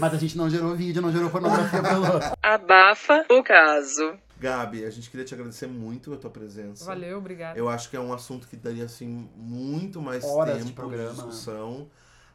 [0.00, 2.06] Mas a gente não gerou vídeo, não gerou pornografia pra Lô.
[2.42, 4.18] Abafa o caso.
[4.38, 6.84] Gabi, a gente queria te agradecer muito a tua presença.
[6.84, 7.56] Valeu, obrigado.
[7.56, 11.10] Eu acho que é um assunto que daria assim muito mais Horas tempo de programa.
[11.12, 11.88] discussão.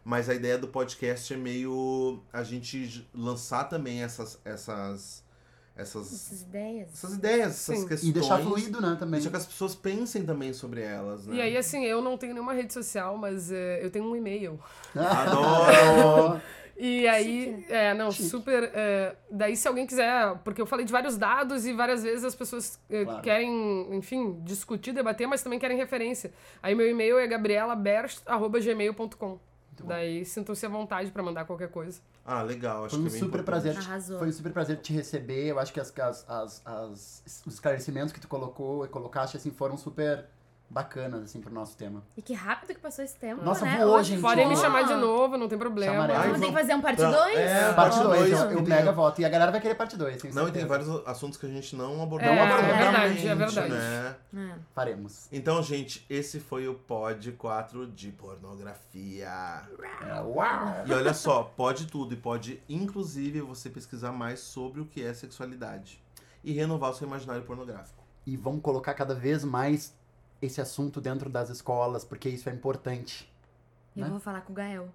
[0.04, 5.24] Mas a ideia do podcast é meio a gente lançar também essas essas
[5.76, 6.88] essas, Essas ideias.
[6.94, 7.88] essas ideias, essas Sim.
[7.88, 8.10] questões.
[8.10, 9.14] E deixar fluido, né, também.
[9.20, 11.36] Deixar que as pessoas pensem também sobre elas, né?
[11.38, 14.60] E aí, assim, eu não tenho nenhuma rede social, mas eh, eu tenho um e-mail.
[14.96, 16.40] Adoro!
[16.76, 18.30] E aí, Chique, é, não, Chique.
[18.30, 18.64] super.
[18.74, 22.34] é, daí, se alguém quiser, porque eu falei de vários dados e várias vezes as
[22.34, 23.22] pessoas é, Claro.
[23.22, 26.34] querem, enfim, discutir, debater, mas também querem referência.
[26.64, 29.38] Aí, meu e-mail é gabrielaberst.gmail.com.
[29.86, 32.00] Daí, sintam-se à vontade pra mandar qualquer coisa.
[32.26, 32.86] Ah, legal.
[32.86, 33.46] Acho Foi um que é super importante.
[33.46, 33.78] prazer.
[33.78, 34.20] Arrasou.
[34.20, 35.48] Foi um super prazer te receber.
[35.48, 39.52] Eu acho que as, as, as, as- os esclarecimentos que tu colocou e colocaste assim
[39.52, 40.26] foram super
[40.70, 42.04] bacanas, assim, pro nosso tema.
[42.18, 43.78] E que rápido que passou esse tempo, Nossa, né?
[43.78, 44.22] voou, gente.
[44.22, 46.06] Podem me chamar de novo, não tem problema.
[46.06, 47.38] Ai, Vamos ter que fazer um parte Tá, 2?
[47.38, 49.22] é, Parte Parte 2, dois, eu, mega voto.
[49.22, 51.50] E a galera vai querer parte 2, tenho Não, e tem vários assuntos que a
[51.50, 52.28] gente não abordou.
[52.28, 53.70] É, é verdade, é verdade.
[53.70, 54.16] Né?
[54.36, 54.56] É.
[54.74, 55.28] Faremos.
[55.32, 59.62] Então, gente, esse foi o Pod 4 de pornografia.
[60.02, 60.84] É, uau!
[60.86, 65.14] E olha só, pode tudo e pode, inclusive, você pesquisar mais sobre o que é
[65.14, 66.02] sexualidade
[66.44, 68.04] e renovar o seu imaginário pornográfico.
[68.26, 69.94] E vamos colocar cada vez mais
[70.46, 73.32] esse assunto dentro das escolas, porque isso é importante.
[73.96, 74.10] Eu Né?
[74.10, 74.90] vou falar com o Gael.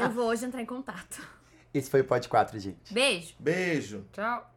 [0.00, 1.20] eu vou hoje entrar em contato.
[1.72, 2.92] Esse foi o Pod 4, gente.
[2.92, 3.34] Beijo!
[3.38, 4.04] Beijo!
[4.12, 4.49] Tchau.